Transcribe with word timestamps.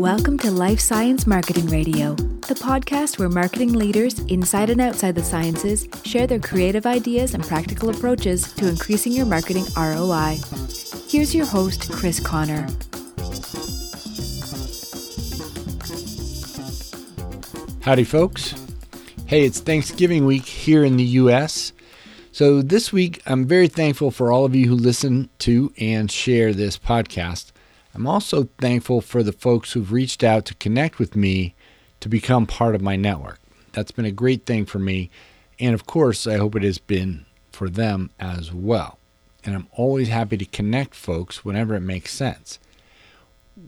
Welcome 0.00 0.38
to 0.38 0.50
Life 0.50 0.80
Science 0.80 1.26
Marketing 1.26 1.66
Radio, 1.66 2.14
the 2.14 2.54
podcast 2.54 3.18
where 3.18 3.28
marketing 3.28 3.74
leaders 3.74 4.18
inside 4.20 4.70
and 4.70 4.80
outside 4.80 5.14
the 5.14 5.22
sciences 5.22 5.86
share 6.06 6.26
their 6.26 6.38
creative 6.38 6.86
ideas 6.86 7.34
and 7.34 7.46
practical 7.46 7.90
approaches 7.90 8.50
to 8.54 8.66
increasing 8.66 9.12
your 9.12 9.26
marketing 9.26 9.66
ROI. 9.76 10.38
Here's 11.06 11.34
your 11.34 11.44
host, 11.44 11.92
Chris 11.92 12.18
Connor. 12.18 12.66
Howdy, 17.82 18.04
folks. 18.04 18.54
Hey, 19.26 19.44
it's 19.44 19.60
Thanksgiving 19.60 20.24
week 20.24 20.46
here 20.46 20.82
in 20.82 20.96
the 20.96 21.04
U.S. 21.04 21.74
So, 22.32 22.62
this 22.62 22.90
week, 22.90 23.20
I'm 23.26 23.44
very 23.44 23.68
thankful 23.68 24.10
for 24.10 24.32
all 24.32 24.46
of 24.46 24.54
you 24.54 24.66
who 24.66 24.76
listen 24.76 25.28
to 25.40 25.74
and 25.78 26.10
share 26.10 26.54
this 26.54 26.78
podcast. 26.78 27.49
I'm 27.94 28.06
also 28.06 28.48
thankful 28.58 29.00
for 29.00 29.22
the 29.22 29.32
folks 29.32 29.72
who've 29.72 29.92
reached 29.92 30.22
out 30.22 30.44
to 30.46 30.54
connect 30.54 30.98
with 30.98 31.16
me 31.16 31.54
to 32.00 32.08
become 32.08 32.46
part 32.46 32.74
of 32.74 32.80
my 32.80 32.96
network. 32.96 33.40
That's 33.72 33.90
been 33.90 34.04
a 34.04 34.12
great 34.12 34.46
thing 34.46 34.66
for 34.66 34.78
me. 34.78 35.10
And 35.58 35.74
of 35.74 35.86
course, 35.86 36.26
I 36.26 36.36
hope 36.36 36.54
it 36.56 36.62
has 36.62 36.78
been 36.78 37.26
for 37.52 37.68
them 37.68 38.10
as 38.18 38.52
well. 38.52 38.98
And 39.44 39.54
I'm 39.54 39.68
always 39.72 40.08
happy 40.08 40.36
to 40.36 40.44
connect 40.44 40.94
folks 40.94 41.44
whenever 41.44 41.74
it 41.74 41.80
makes 41.80 42.12
sense. 42.12 42.58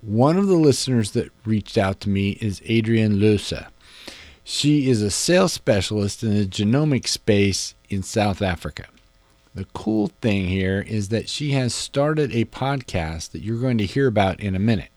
One 0.01 0.39
of 0.39 0.47
the 0.47 0.57
listeners 0.57 1.11
that 1.13 1.33
reached 1.45 1.77
out 1.77 2.01
to 2.01 2.09
me 2.09 2.33
is 2.41 2.63
Adrienne 2.69 3.19
Leussa. 3.19 3.69
She 4.45 4.89
is 4.89 5.03
a 5.03 5.11
sales 5.11 5.53
specialist 5.53 6.23
in 6.23 6.35
the 6.37 6.47
genomic 6.47 7.07
space 7.07 7.75
in 7.89 8.03
South 8.03 8.43
Africa. 8.43 8.87
The 9.55 9.67
cool 9.75 10.11
thing 10.23 10.47
here 10.47 10.81
is 10.81 11.11
that 11.11 11.29
she 11.29 11.51
has 11.53 11.75
started 11.75 12.33
a 12.33 12.47
podcast 12.47 13.33
that 13.33 13.43
you're 13.43 13.61
going 13.61 13.77
to 13.79 13.87
hear 13.87 14.07
about 14.07 14.41
in 14.41 14.55
a 14.55 14.59
minute. 14.59 14.89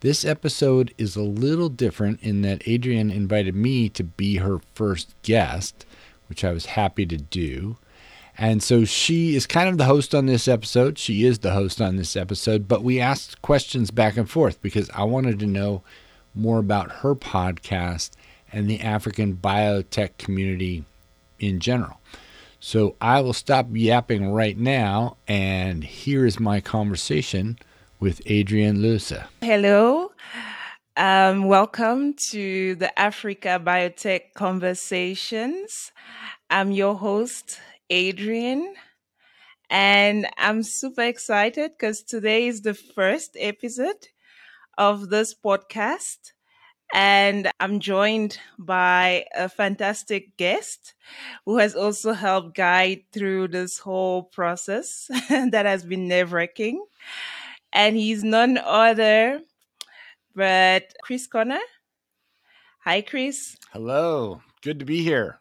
This 0.00 0.24
episode 0.24 0.92
is 0.98 1.14
a 1.14 1.22
little 1.22 1.68
different 1.68 2.20
in 2.20 2.42
that 2.42 2.66
Adrienne 2.66 3.12
invited 3.12 3.54
me 3.54 3.88
to 3.90 4.02
be 4.02 4.38
her 4.38 4.58
first 4.74 5.14
guest, 5.22 5.86
which 6.28 6.42
I 6.42 6.50
was 6.50 6.66
happy 6.66 7.06
to 7.06 7.16
do. 7.16 7.76
And 8.36 8.60
so 8.60 8.84
she 8.84 9.36
is 9.36 9.46
kind 9.46 9.68
of 9.68 9.78
the 9.78 9.84
host 9.84 10.14
on 10.14 10.26
this 10.26 10.48
episode. 10.48 10.98
She 10.98 11.24
is 11.24 11.40
the 11.40 11.52
host 11.52 11.80
on 11.80 11.96
this 11.96 12.16
episode, 12.16 12.66
but 12.66 12.82
we 12.82 12.98
asked 12.98 13.40
questions 13.42 13.92
back 13.92 14.16
and 14.16 14.28
forth 14.28 14.60
because 14.62 14.90
I 14.94 15.04
wanted 15.04 15.38
to 15.40 15.46
know 15.46 15.82
more 16.34 16.58
about 16.58 16.90
her 16.90 17.14
podcast 17.14 18.10
and 18.52 18.68
the 18.68 18.80
African 18.80 19.36
biotech 19.36 20.16
community 20.18 20.84
in 21.38 21.60
general. 21.60 22.00
So 22.62 22.94
I 23.00 23.22
will 23.22 23.32
stop 23.32 23.68
yapping 23.72 24.32
right 24.32 24.56
now, 24.56 25.16
and 25.26 25.82
here 25.82 26.26
is 26.26 26.38
my 26.38 26.60
conversation 26.60 27.58
with 27.98 28.20
Adrienne 28.30 28.76
Leussa. 28.76 29.28
Hello. 29.40 30.12
Um, 30.94 31.44
welcome 31.46 32.12
to 32.30 32.74
the 32.74 32.96
Africa 32.98 33.58
Biotech 33.64 34.34
Conversations. 34.34 35.90
I'm 36.50 36.70
your 36.70 36.96
host, 36.96 37.58
Adrienne, 37.90 38.74
and 39.70 40.28
I'm 40.36 40.62
super 40.62 41.04
excited 41.04 41.70
because 41.70 42.02
today 42.02 42.46
is 42.46 42.60
the 42.60 42.74
first 42.74 43.38
episode 43.40 44.08
of 44.76 45.08
this 45.08 45.34
podcast. 45.34 46.32
And 46.92 47.50
I'm 47.60 47.78
joined 47.78 48.38
by 48.58 49.26
a 49.34 49.48
fantastic 49.48 50.36
guest 50.36 50.94
who 51.44 51.58
has 51.58 51.74
also 51.74 52.12
helped 52.12 52.56
guide 52.56 53.04
through 53.12 53.48
this 53.48 53.78
whole 53.78 54.24
process 54.24 55.08
that 55.28 55.66
has 55.66 55.84
been 55.84 56.08
nerve 56.08 56.32
wracking. 56.32 56.84
And 57.72 57.96
he's 57.96 58.24
none 58.24 58.58
other 58.58 59.40
but 60.34 60.94
Chris 61.02 61.26
Connor. 61.26 61.60
Hi, 62.84 63.02
Chris. 63.02 63.56
Hello. 63.72 64.40
Good 64.62 64.78
to 64.78 64.84
be 64.84 65.02
here. 65.02 65.40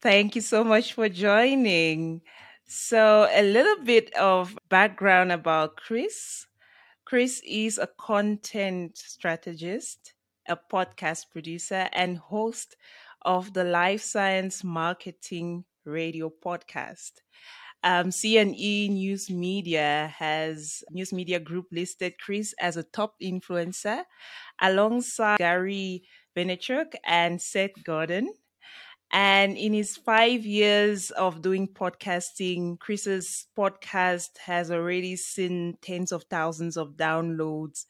Thank 0.00 0.36
you 0.36 0.40
so 0.40 0.62
much 0.62 0.92
for 0.92 1.08
joining. 1.08 2.22
So, 2.66 3.28
a 3.32 3.42
little 3.42 3.82
bit 3.84 4.14
of 4.14 4.58
background 4.68 5.32
about 5.32 5.76
Chris. 5.76 6.46
Chris 7.06 7.40
is 7.46 7.78
a 7.78 7.86
content 7.86 8.98
strategist, 8.98 10.14
a 10.48 10.56
podcast 10.56 11.30
producer, 11.30 11.88
and 11.92 12.18
host 12.18 12.74
of 13.22 13.52
the 13.52 13.62
Life 13.62 14.02
Science 14.02 14.64
Marketing 14.64 15.64
Radio 15.84 16.32
podcast. 16.44 17.12
Um, 17.84 18.06
CNE 18.06 18.90
News 18.90 19.30
Media 19.30 20.12
has 20.18 20.82
News 20.90 21.12
Media 21.12 21.38
Group 21.38 21.66
listed 21.70 22.14
Chris 22.18 22.52
as 22.58 22.76
a 22.76 22.82
top 22.82 23.14
influencer 23.22 24.02
alongside 24.60 25.38
Gary 25.38 26.02
Vaynerchuk 26.36 26.92
and 27.04 27.40
Seth 27.40 27.84
Godin. 27.84 28.34
And 29.12 29.56
in 29.56 29.72
his 29.72 29.96
five 29.96 30.44
years 30.44 31.10
of 31.12 31.40
doing 31.42 31.68
podcasting, 31.68 32.78
Chris's 32.78 33.46
podcast 33.56 34.38
has 34.44 34.70
already 34.70 35.16
seen 35.16 35.78
tens 35.80 36.12
of 36.12 36.24
thousands 36.24 36.76
of 36.76 36.96
downloads 36.96 37.86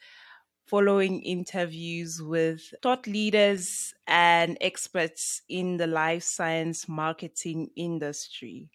following 0.67 1.23
interviews 1.23 2.21
with 2.23 2.75
thought 2.83 3.07
leaders 3.07 3.95
and 4.07 4.59
experts 4.61 5.43
in 5.49 5.77
the 5.77 5.87
life 5.87 6.23
science 6.25 6.89
marketing 6.89 7.71
industry. 7.77 8.69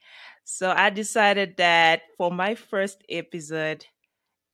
So 0.44 0.72
I 0.72 0.90
decided 0.90 1.58
that 1.58 2.04
for 2.18 2.32
my 2.32 2.56
first 2.56 3.04
episode, 3.10 3.86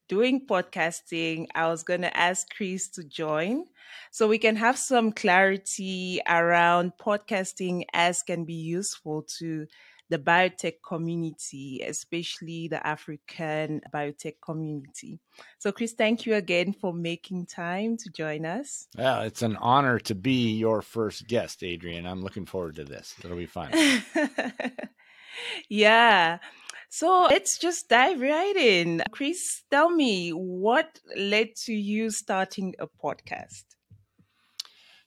doing 0.07 0.45
podcasting, 0.45 1.47
I 1.55 1.67
was 1.67 1.83
going 1.83 2.01
to 2.01 2.17
ask 2.17 2.47
Chris 2.55 2.89
to 2.89 3.03
join 3.03 3.65
so 4.11 4.27
we 4.27 4.37
can 4.37 4.55
have 4.55 4.77
some 4.77 5.11
clarity 5.11 6.21
around 6.27 6.93
podcasting 6.99 7.83
as 7.93 8.23
can 8.23 8.45
be 8.45 8.53
useful 8.53 9.25
to 9.39 9.67
the 10.09 10.17
biotech 10.17 10.75
community, 10.87 11.83
especially 11.85 12.67
the 12.67 12.85
African 12.85 13.81
biotech 13.93 14.35
community. 14.41 15.19
So, 15.59 15.71
Chris, 15.71 15.93
thank 15.93 16.25
you 16.25 16.35
again 16.35 16.73
for 16.73 16.93
making 16.93 17.47
time 17.47 17.97
to 17.97 18.09
join 18.09 18.45
us. 18.45 18.87
Yeah, 18.97 19.23
it's 19.23 19.41
an 19.41 19.57
honor 19.57 19.99
to 19.99 20.15
be 20.15 20.55
your 20.55 20.81
first 20.81 21.27
guest, 21.27 21.63
Adrienne. 21.63 22.05
I'm 22.05 22.21
looking 22.21 22.45
forward 22.45 22.75
to 22.75 22.85
this. 22.85 23.15
It'll 23.23 23.37
be 23.37 23.45
fun. 23.45 23.71
yeah. 25.69 26.37
So 26.89 27.27
let's 27.29 27.57
just 27.57 27.89
dive 27.89 28.21
right 28.21 28.55
in. 28.55 29.03
Chris, 29.11 29.63
tell 29.69 29.89
me 29.89 30.31
what 30.31 30.99
led 31.15 31.55
to 31.65 31.73
you 31.73 32.09
starting 32.09 32.75
a 32.79 32.87
podcast? 32.87 33.65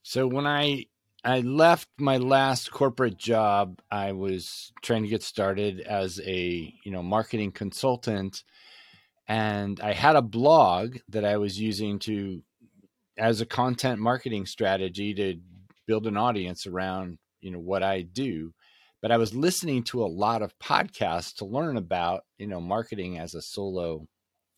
So 0.03 0.27
when 0.27 0.47
I 0.47 0.87
I 1.25 1.41
left 1.41 1.89
my 1.99 2.17
last 2.17 2.71
corporate 2.71 3.19
job, 3.19 3.81
I 3.91 4.13
was 4.13 4.73
trying 4.83 5.03
to 5.03 5.09
get 5.09 5.23
started 5.23 5.81
as 5.81 6.19
a, 6.25 6.73
you 6.85 6.91
know, 6.91 7.03
marketing 7.03 7.53
consultant 7.53 8.43
and 9.29 9.81
I 9.81 9.93
had 9.93 10.17
a 10.17 10.23
blog 10.23 10.97
that 11.11 11.25
I 11.25 11.37
was 11.37 11.61
using 11.61 11.99
to 12.01 12.43
as 13.17 13.41
a 13.41 13.47
content 13.47 14.01
marketing 14.01 14.47
strategy 14.47 15.15
to 15.15 15.37
build 15.87 16.07
an 16.07 16.17
audience 16.17 16.67
around, 16.67 17.19
you 17.41 17.51
know, 17.51 17.59
what 17.59 17.83
I 17.83 18.03
do 18.03 18.53
but 19.01 19.11
I 19.11 19.17
was 19.17 19.35
listening 19.35 19.83
to 19.85 20.05
a 20.05 20.07
lot 20.07 20.43
of 20.43 20.59
podcasts 20.59 21.35
to 21.37 21.45
learn 21.45 21.77
about, 21.77 22.25
you 22.39 22.47
know, 22.47 22.61
marketing 22.61 23.19
as 23.19 23.35
a 23.35 23.43
solo, 23.43 24.07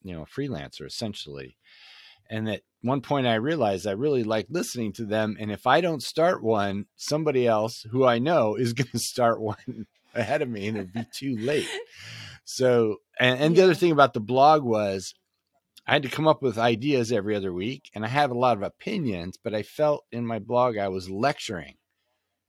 you 0.03 0.13
know, 0.13 0.25
freelancer 0.25 0.87
essentially. 0.87 1.57
And 2.29 2.49
at 2.49 2.63
one 2.81 3.03
point 3.03 3.27
I 3.27 3.35
realized 3.35 3.87
I 3.87 3.93
really 3.93 4.25
like 4.25 4.47
listening 4.49 4.93
to 4.95 5.05
them. 5.05 5.37
And 5.39 5.53
if 5.53 5.67
I 5.67 5.81
don't 5.81 6.03
start 6.03 6.43
one, 6.43 6.87
somebody 6.97 7.47
else 7.47 7.87
who 7.91 8.05
I 8.05 8.19
know 8.19 8.57
is 8.57 8.73
going 8.73 8.91
to 8.91 8.99
start 8.99 9.41
one 9.41 9.87
ahead 10.15 10.43
of 10.43 10.49
me 10.49 10.69
and 10.69 10.77
it'd 10.77 10.93
be 10.93 11.07
too 11.13 11.37
late. 11.37 11.69
So, 12.45 12.97
and, 13.21 13.39
and 13.39 13.57
the 13.57 13.63
other 13.63 13.75
thing 13.75 13.93
about 13.93 14.15
the 14.15 14.21
blog 14.21 14.65
was 14.65 15.15
I 15.87 15.93
had 15.93 16.03
to 16.03 16.09
come 16.09 16.27
up 16.27 16.43
with 16.43 16.59
ideas 16.59 17.13
every 17.13 17.37
other 17.37 17.53
week 17.53 17.91
and 17.95 18.05
I 18.05 18.09
have 18.09 18.31
a 18.31 18.39
lot 18.39 18.57
of 18.57 18.63
opinions, 18.63 19.39
but 19.43 19.55
I 19.55 19.63
felt 19.63 20.05
in 20.11 20.27
my 20.27 20.41
blog 20.41 20.77
I 20.77 20.89
was 20.89 21.09
lecturing 21.09 21.75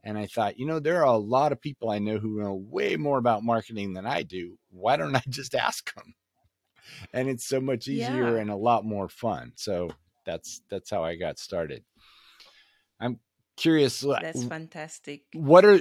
and 0.04 0.18
I 0.18 0.26
thought, 0.26 0.60
you 0.60 0.66
know, 0.66 0.80
there 0.80 1.00
are 1.00 1.14
a 1.14 1.18
lot 1.18 1.52
of 1.52 1.62
people 1.62 1.90
I 1.90 2.00
know 2.00 2.18
who 2.18 2.42
know 2.42 2.54
way 2.54 2.98
more 2.98 3.18
about 3.18 3.44
marketing 3.44 3.94
than 3.94 4.06
I 4.06 4.24
do. 4.24 4.58
Why 4.70 4.98
don't 4.98 5.16
I 5.16 5.24
just 5.30 5.56
ask 5.56 5.94
them? 5.96 6.16
And 7.14 7.30
it's 7.30 7.46
so 7.46 7.62
much 7.62 7.88
easier 7.88 8.36
yeah. 8.36 8.42
and 8.42 8.50
a 8.50 8.56
lot 8.56 8.84
more 8.84 9.08
fun. 9.08 9.54
So 9.56 9.92
that's 10.26 10.62
that's 10.70 10.90
how 10.90 11.04
I 11.04 11.16
got 11.16 11.40
started. 11.40 11.84
I'm 13.00 13.20
curious. 13.56 14.02
That's 14.02 14.44
fantastic. 14.44 15.24
What 15.34 15.64
are 15.64 15.80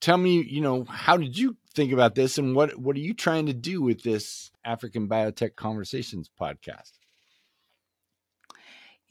tell 0.00 0.16
me, 0.16 0.42
you 0.42 0.62
know, 0.62 0.84
how 0.84 1.18
did 1.18 1.36
you 1.36 1.56
think 1.74 1.92
about 1.92 2.14
this 2.14 2.38
and 2.38 2.56
what 2.56 2.78
what 2.78 2.96
are 2.96 3.00
you 3.00 3.14
trying 3.14 3.46
to 3.46 3.54
do 3.54 3.82
with 3.82 4.02
this 4.02 4.50
African 4.64 5.08
Biotech 5.08 5.56
Conversations 5.56 6.30
podcast? 6.40 6.92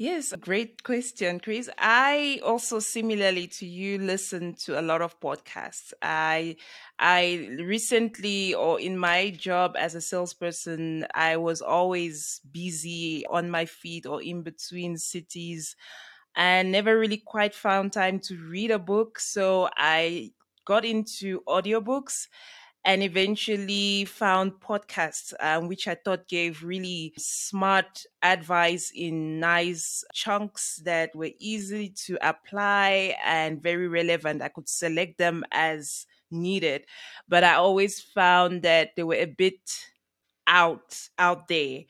Yes, 0.02 0.32
great 0.40 0.82
question, 0.84 1.42
Chris. 1.42 1.70
I 1.78 2.40
also 2.42 2.80
similarly 2.80 3.48
to 3.48 3.66
you 3.66 3.98
listen 3.98 4.54
to 4.64 4.80
a 4.80 4.82
lot 4.82 5.02
of 5.02 5.20
podcasts. 5.20 5.92
I 6.02 6.56
I 6.98 7.50
recently 7.60 8.54
or 8.56 8.80
in 8.80 8.98
my 8.98 9.32
job 9.32 9.76
as 9.78 9.96
a 9.96 10.02
salesperson, 10.02 11.06
I 11.14 11.36
was 11.36 11.62
always 11.62 12.40
busy 12.50 13.26
on 13.30 13.52
my 13.52 13.66
feet 13.66 14.06
or 14.06 14.24
in 14.24 14.42
between 14.42 14.98
cities 14.98 15.76
and 16.36 16.72
never 16.72 16.98
really 16.98 17.18
quite 17.18 17.54
found 17.54 17.92
time 17.94 18.20
to 18.22 18.38
read 18.38 18.72
a 18.72 18.80
book. 18.80 19.20
So 19.20 19.70
I 19.76 20.32
got 20.66 20.86
into 20.86 21.42
audiobooks 21.48 22.28
and 22.86 23.04
eventually 23.04 24.06
found 24.06 24.54
podcasts, 24.62 25.34
um, 25.40 25.68
which 25.68 25.88
I 25.88 25.96
thought 25.96 26.28
gave 26.28 26.64
really 26.64 27.14
smart 27.18 28.06
advice 28.24 28.92
in 28.96 29.40
nice 29.40 30.04
chunks 30.14 30.78
that 30.86 31.16
were 31.16 31.32
easy 31.40 31.90
to 32.08 32.18
apply 32.22 33.16
and 33.24 33.62
very 33.62 33.88
relevant. 33.88 34.42
I 34.42 34.48
could 34.50 34.70
select 34.70 35.18
them 35.18 35.44
as 35.52 36.08
needed, 36.32 36.86
but 37.28 37.44
I 37.44 37.56
always 37.56 38.00
found 38.00 38.62
that 38.64 38.96
they 38.96 39.04
were 39.04 39.16
a 39.16 39.26
bit 39.26 39.86
out 40.48 41.10
out 41.18 41.48
there. 41.48 41.82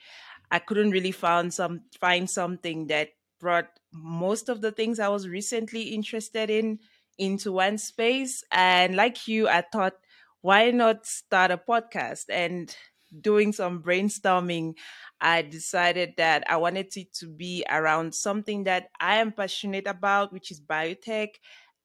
I 0.51 0.59
couldn't 0.59 0.91
really 0.91 1.11
find 1.11 1.53
some 1.53 1.83
find 1.99 2.29
something 2.29 2.87
that 2.87 3.09
brought 3.39 3.69
most 3.93 4.49
of 4.49 4.61
the 4.61 4.71
things 4.71 4.99
I 4.99 5.09
was 5.09 5.27
recently 5.27 5.83
interested 5.93 6.49
in 6.49 6.79
into 7.17 7.51
one 7.51 7.77
space. 7.77 8.43
And 8.51 8.95
like 8.95 9.27
you, 9.27 9.47
I 9.47 9.61
thought 9.61 9.95
why 10.41 10.71
not 10.71 11.05
start 11.05 11.51
a 11.51 11.57
podcast? 11.57 12.25
And 12.29 12.73
doing 13.21 13.51
some 13.53 13.81
brainstorming, 13.81 14.75
I 15.19 15.41
decided 15.41 16.13
that 16.17 16.43
I 16.49 16.57
wanted 16.57 16.95
it 16.95 17.13
to 17.15 17.27
be 17.27 17.65
around 17.69 18.13
something 18.13 18.63
that 18.65 18.89
I 18.99 19.17
am 19.17 19.31
passionate 19.31 19.87
about, 19.87 20.31
which 20.31 20.51
is 20.51 20.61
biotech, 20.61 21.35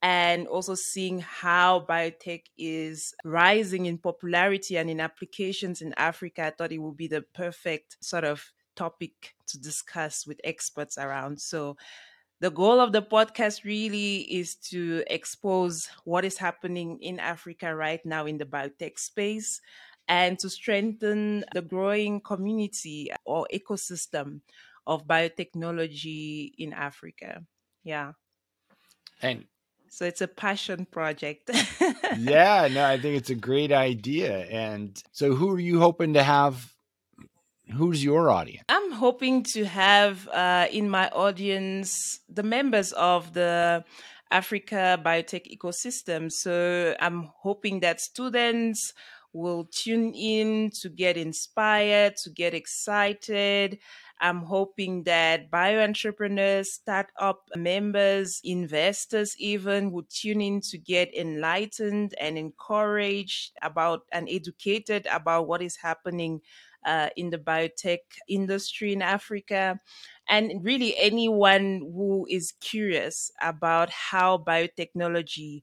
and 0.03 0.47
also 0.47 0.75
seeing 0.75 1.21
how 1.21 1.87
biotech 1.89 2.43
is 2.59 3.15
rising 3.25 3.87
in 3.87 3.99
popularity 3.99 4.77
and 4.77 4.91
in 4.91 5.01
applications 5.01 5.81
in 5.81 5.95
Africa. 5.97 6.45
I 6.47 6.51
thought 6.51 6.73
it 6.73 6.79
would 6.79 6.97
be 6.97 7.09
the 7.09 7.23
perfect 7.35 7.97
sort 8.05 8.25
of 8.25 8.53
topic 8.77 9.35
to 9.47 9.59
discuss 9.59 10.27
with 10.27 10.41
experts 10.45 10.99
around. 10.99 11.41
So 11.41 11.77
the 12.45 12.51
goal 12.51 12.79
of 12.79 12.93
the 12.93 13.01
podcast 13.01 13.65
really 13.65 14.17
is 14.19 14.55
to 14.57 15.03
expose 15.07 15.89
what 16.05 16.27
is 16.27 16.37
happening 16.37 16.99
in 17.01 17.19
Africa 17.19 17.75
right 17.75 18.05
now 18.05 18.27
in 18.27 18.37
the 18.37 18.45
biotech 18.45 18.99
space 18.99 19.63
and 20.09 20.39
to 20.41 20.51
strengthen 20.51 21.47
the 21.55 21.63
growing 21.63 22.21
community 22.21 23.11
or 23.25 23.49
ecosystem 23.51 24.43
of 24.87 25.07
biotechnology 25.07 26.53
in 26.59 26.75
Africa. 26.75 27.43
Yeah. 27.83 28.13
And 29.23 29.47
so 29.89 30.05
it's 30.05 30.21
a 30.21 30.29
passion 30.29 30.85
project. 30.85 31.49
yeah, 32.19 32.69
no, 32.71 32.85
I 32.85 33.01
think 33.01 33.17
it's 33.17 33.31
a 33.31 33.35
great 33.35 33.73
idea. 33.73 34.45
And 34.51 35.03
so 35.13 35.35
who 35.35 35.51
are 35.51 35.59
you 35.59 35.81
hoping 35.81 36.13
to 36.13 36.23
have 36.23 36.74
who's 37.73 38.05
your 38.05 38.31
audience? 38.31 38.65
I'm 38.69 38.93
hoping 38.93 39.43
to 39.55 39.65
have 39.65 40.29
uh, 40.29 40.67
in 40.71 40.89
my 40.89 41.09
audience 41.11 42.21
the 42.29 42.43
members 42.43 42.93
of 42.93 43.33
the 43.35 43.85
Africa 44.31 45.01
biotech 45.05 45.47
ecosystem. 45.57 46.31
So 46.31 46.97
I'm 47.01 47.31
hoping 47.43 47.81
that 47.81 48.01
students 48.01 48.93
will 49.33 49.65
tune 49.65 50.15
in 50.15 50.71
to 50.71 50.89
get 50.89 51.17
inspired, 51.17 52.17
to 52.17 52.31
get 52.31 52.55
excited. 52.55 53.79
I'm 54.21 54.43
hoping 54.43 55.03
that 55.05 55.51
bio 55.51 55.83
entrepreneurs, 55.83 56.73
startup 56.73 57.43
members, 57.57 58.41
investors 58.45 59.35
even 59.39 59.91
would 59.91 60.09
tune 60.09 60.41
in 60.41 60.61
to 60.71 60.79
get 60.79 61.15
enlightened 61.15 62.15
and 62.21 62.39
encouraged 62.39 63.53
about 63.61 64.03
and 64.13 64.29
educated 64.31 65.07
about 65.13 65.49
what 65.49 65.63
is 65.63 65.77
happening 65.77 66.41
uh, 66.85 67.09
in 67.17 67.31
the 67.31 67.39
biotech 67.39 67.99
industry 68.29 68.93
in 68.93 69.03
Africa. 69.03 69.81
And 70.29 70.65
really, 70.65 70.97
anyone 70.99 71.81
who 71.81 72.27
is 72.31 72.53
curious 72.61 73.31
about 73.43 73.91
how 73.91 74.39
biotechnology 74.39 75.63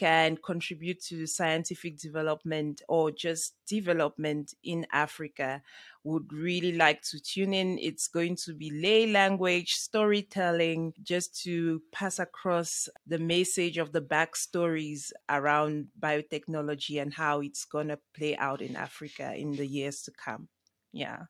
can 0.00 0.34
contribute 0.38 0.98
to 0.98 1.26
scientific 1.26 1.98
development 1.98 2.80
or 2.88 3.10
just 3.10 3.52
development 3.68 4.54
in 4.64 4.86
Africa 4.94 5.60
would 6.04 6.32
really 6.32 6.72
like 6.72 7.02
to 7.02 7.20
tune 7.20 7.52
in. 7.52 7.78
It's 7.78 8.08
going 8.08 8.36
to 8.46 8.54
be 8.54 8.70
lay 8.70 9.12
language 9.12 9.74
storytelling 9.74 10.94
just 11.02 11.42
to 11.42 11.82
pass 11.92 12.18
across 12.18 12.88
the 13.06 13.18
message 13.18 13.76
of 13.76 13.92
the 13.92 14.00
backstories 14.00 15.12
around 15.28 15.88
biotechnology 16.00 17.02
and 17.02 17.12
how 17.12 17.40
it's 17.40 17.66
going 17.66 17.88
to 17.88 17.98
play 18.16 18.34
out 18.38 18.62
in 18.62 18.76
Africa 18.76 19.34
in 19.36 19.52
the 19.52 19.66
years 19.66 20.00
to 20.04 20.12
come. 20.12 20.48
Yeah. 20.92 21.24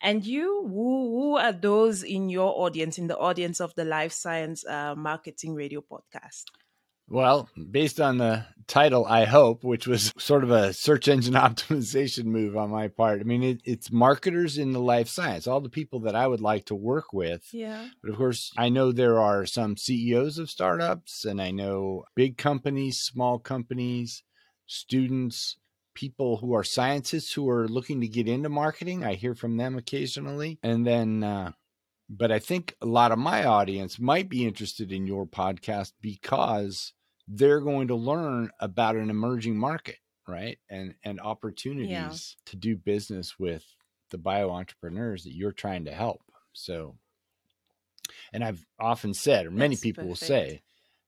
And 0.00 0.24
you, 0.24 0.66
who, 0.66 1.10
who 1.10 1.36
are 1.36 1.52
those 1.52 2.02
in 2.02 2.28
your 2.28 2.52
audience, 2.56 2.98
in 2.98 3.06
the 3.06 3.18
audience 3.18 3.60
of 3.60 3.74
the 3.74 3.84
Life 3.84 4.12
Science 4.12 4.64
uh, 4.66 4.94
Marketing 4.94 5.54
Radio 5.54 5.82
podcast? 5.82 6.44
Well, 7.12 7.48
based 7.72 8.00
on 8.00 8.18
the 8.18 8.46
title, 8.68 9.04
I 9.04 9.24
hope, 9.24 9.64
which 9.64 9.88
was 9.88 10.14
sort 10.16 10.44
of 10.44 10.52
a 10.52 10.72
search 10.72 11.08
engine 11.08 11.34
optimization 11.48 12.26
move 12.26 12.56
on 12.56 12.70
my 12.70 12.86
part. 12.86 13.20
I 13.20 13.24
mean, 13.24 13.42
it, 13.42 13.60
it's 13.64 13.90
marketers 13.90 14.58
in 14.58 14.70
the 14.70 14.80
life 14.80 15.08
science, 15.08 15.48
all 15.48 15.60
the 15.60 15.68
people 15.68 15.98
that 16.00 16.14
I 16.14 16.28
would 16.28 16.40
like 16.40 16.66
to 16.66 16.76
work 16.76 17.12
with. 17.12 17.48
Yeah. 17.52 17.88
But 18.00 18.12
of 18.12 18.16
course, 18.16 18.52
I 18.56 18.68
know 18.68 18.92
there 18.92 19.18
are 19.18 19.44
some 19.44 19.76
CEOs 19.76 20.38
of 20.38 20.48
startups, 20.48 21.24
and 21.24 21.42
I 21.42 21.50
know 21.50 22.04
big 22.14 22.38
companies, 22.38 23.00
small 23.00 23.40
companies, 23.40 24.22
students, 24.66 25.56
people 25.94 26.38
who 26.38 26.54
are 26.54 26.64
scientists 26.64 27.32
who 27.32 27.48
are 27.48 27.68
looking 27.68 28.00
to 28.00 28.08
get 28.08 28.28
into 28.28 28.48
marketing. 28.48 29.04
I 29.04 29.14
hear 29.14 29.34
from 29.34 29.56
them 29.56 29.76
occasionally. 29.76 30.58
And 30.62 30.86
then, 30.86 31.24
uh, 31.24 31.52
but 32.08 32.32
I 32.32 32.38
think 32.38 32.74
a 32.80 32.86
lot 32.86 33.12
of 33.12 33.18
my 33.18 33.44
audience 33.44 33.98
might 33.98 34.28
be 34.28 34.46
interested 34.46 34.92
in 34.92 35.06
your 35.06 35.26
podcast 35.26 35.92
because 36.00 36.92
they're 37.28 37.60
going 37.60 37.88
to 37.88 37.94
learn 37.94 38.50
about 38.58 38.96
an 38.96 39.10
emerging 39.10 39.56
market, 39.56 39.98
right? 40.26 40.58
And 40.68 40.94
and 41.04 41.20
opportunities 41.20 41.90
yeah. 41.90 42.10
to 42.46 42.56
do 42.56 42.76
business 42.76 43.38
with 43.38 43.64
the 44.10 44.18
bio 44.18 44.50
entrepreneurs 44.50 45.24
that 45.24 45.34
you're 45.34 45.52
trying 45.52 45.84
to 45.84 45.92
help. 45.92 46.22
So, 46.52 46.96
and 48.32 48.42
I've 48.42 48.66
often 48.78 49.14
said, 49.14 49.46
or 49.46 49.52
many 49.52 49.76
That's 49.76 49.82
people 49.82 50.04
perfect. 50.04 50.20
will 50.20 50.26
say, 50.26 50.62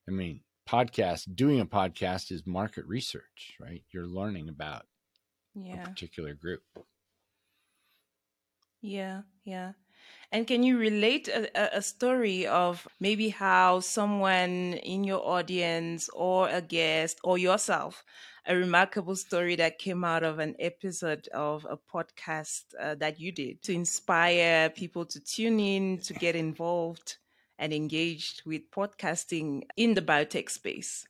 I 0.09 0.13
mean, 0.13 0.41
podcast 0.69 1.35
doing 1.35 1.61
a 1.61 1.67
podcast 1.67 2.31
is 2.31 2.47
market 2.47 2.85
research 2.87 3.57
right? 3.61 3.83
You're 3.91 4.07
learning 4.07 4.49
about 4.49 4.87
yeah. 5.55 5.83
a 5.83 5.87
particular 5.87 6.35
group. 6.35 6.63
Yeah 8.81 9.23
yeah. 9.45 9.73
And 10.31 10.47
can 10.47 10.63
you 10.63 10.79
relate 10.79 11.29
a, 11.29 11.77
a, 11.77 11.83
story 11.83 12.47
of 12.47 12.89
maybe 12.99 13.29
how 13.29 13.81
someone 13.81 14.75
in 14.83 15.05
your 15.05 15.25
audience 15.25 16.09
or 16.15 16.49
a 16.49 16.63
guest 16.63 17.21
or 17.23 17.39
yourself 17.39 18.03
a 18.47 18.57
remarkable 18.57 19.15
story 19.15 19.55
that 19.57 19.79
came 19.79 20.03
out 20.03 20.25
of 20.25 20.39
an 20.39 20.57
episode 20.59 21.29
of 21.29 21.65
a 21.69 21.77
podcast 21.77 22.63
uh, 22.81 22.95
that 22.97 23.21
you 23.21 23.31
did 23.31 23.63
to 23.63 23.73
inspire 23.73 24.71
people 24.71 25.05
to 25.07 25.21
tune 25.21 25.61
in 25.61 25.99
to 25.99 26.15
get 26.15 26.35
involved 26.35 27.19
and 27.59 27.73
engaged 27.73 28.43
with 28.45 28.71
podcasting 28.71 29.63
in 29.77 29.95
the 29.95 30.03
biotech 30.03 30.51
space? 30.51 31.07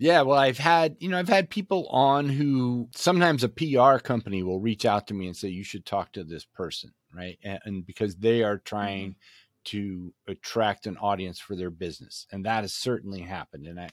Yeah, 0.00 0.22
well, 0.22 0.38
I've 0.38 0.56
had, 0.56 0.96
you 0.98 1.10
know, 1.10 1.18
I've 1.18 1.28
had 1.28 1.50
people 1.50 1.86
on 1.88 2.30
who 2.30 2.88
sometimes 2.94 3.44
a 3.44 3.50
PR 3.50 3.98
company 3.98 4.42
will 4.42 4.58
reach 4.58 4.86
out 4.86 5.06
to 5.08 5.14
me 5.14 5.26
and 5.26 5.36
say, 5.36 5.48
you 5.48 5.62
should 5.62 5.84
talk 5.84 6.12
to 6.12 6.24
this 6.24 6.46
person, 6.46 6.94
right? 7.14 7.38
And, 7.44 7.58
and 7.66 7.86
because 7.86 8.16
they 8.16 8.42
are 8.42 8.56
trying 8.56 9.10
mm-hmm. 9.10 9.76
to 9.76 10.14
attract 10.26 10.86
an 10.86 10.96
audience 10.96 11.38
for 11.38 11.54
their 11.54 11.68
business. 11.68 12.26
And 12.32 12.46
that 12.46 12.64
has 12.64 12.72
certainly 12.72 13.20
happened. 13.20 13.66
And 13.66 13.78
I, 13.78 13.90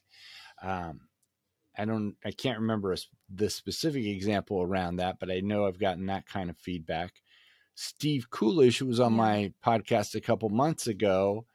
um, 0.62 1.02
I 1.78 1.84
don't, 1.84 2.16
I 2.24 2.32
can't 2.32 2.60
remember 2.60 2.94
a, 2.94 2.98
the 3.30 3.50
specific 3.50 4.06
example 4.06 4.62
around 4.62 4.96
that, 4.96 5.20
but 5.20 5.30
I 5.30 5.42
know 5.42 5.66
I've 5.66 5.78
gotten 5.78 6.06
that 6.06 6.26
kind 6.26 6.50
of 6.50 6.58
feedback. 6.58 7.16
Steve 7.80 8.32
Coolish, 8.32 8.80
who 8.80 8.88
was 8.88 9.00
on 9.00 9.14
my 9.14 9.54
podcast 9.64 10.16
a 10.16 10.20
couple 10.20 10.50
months 10.50 10.88
ago, 10.88 11.46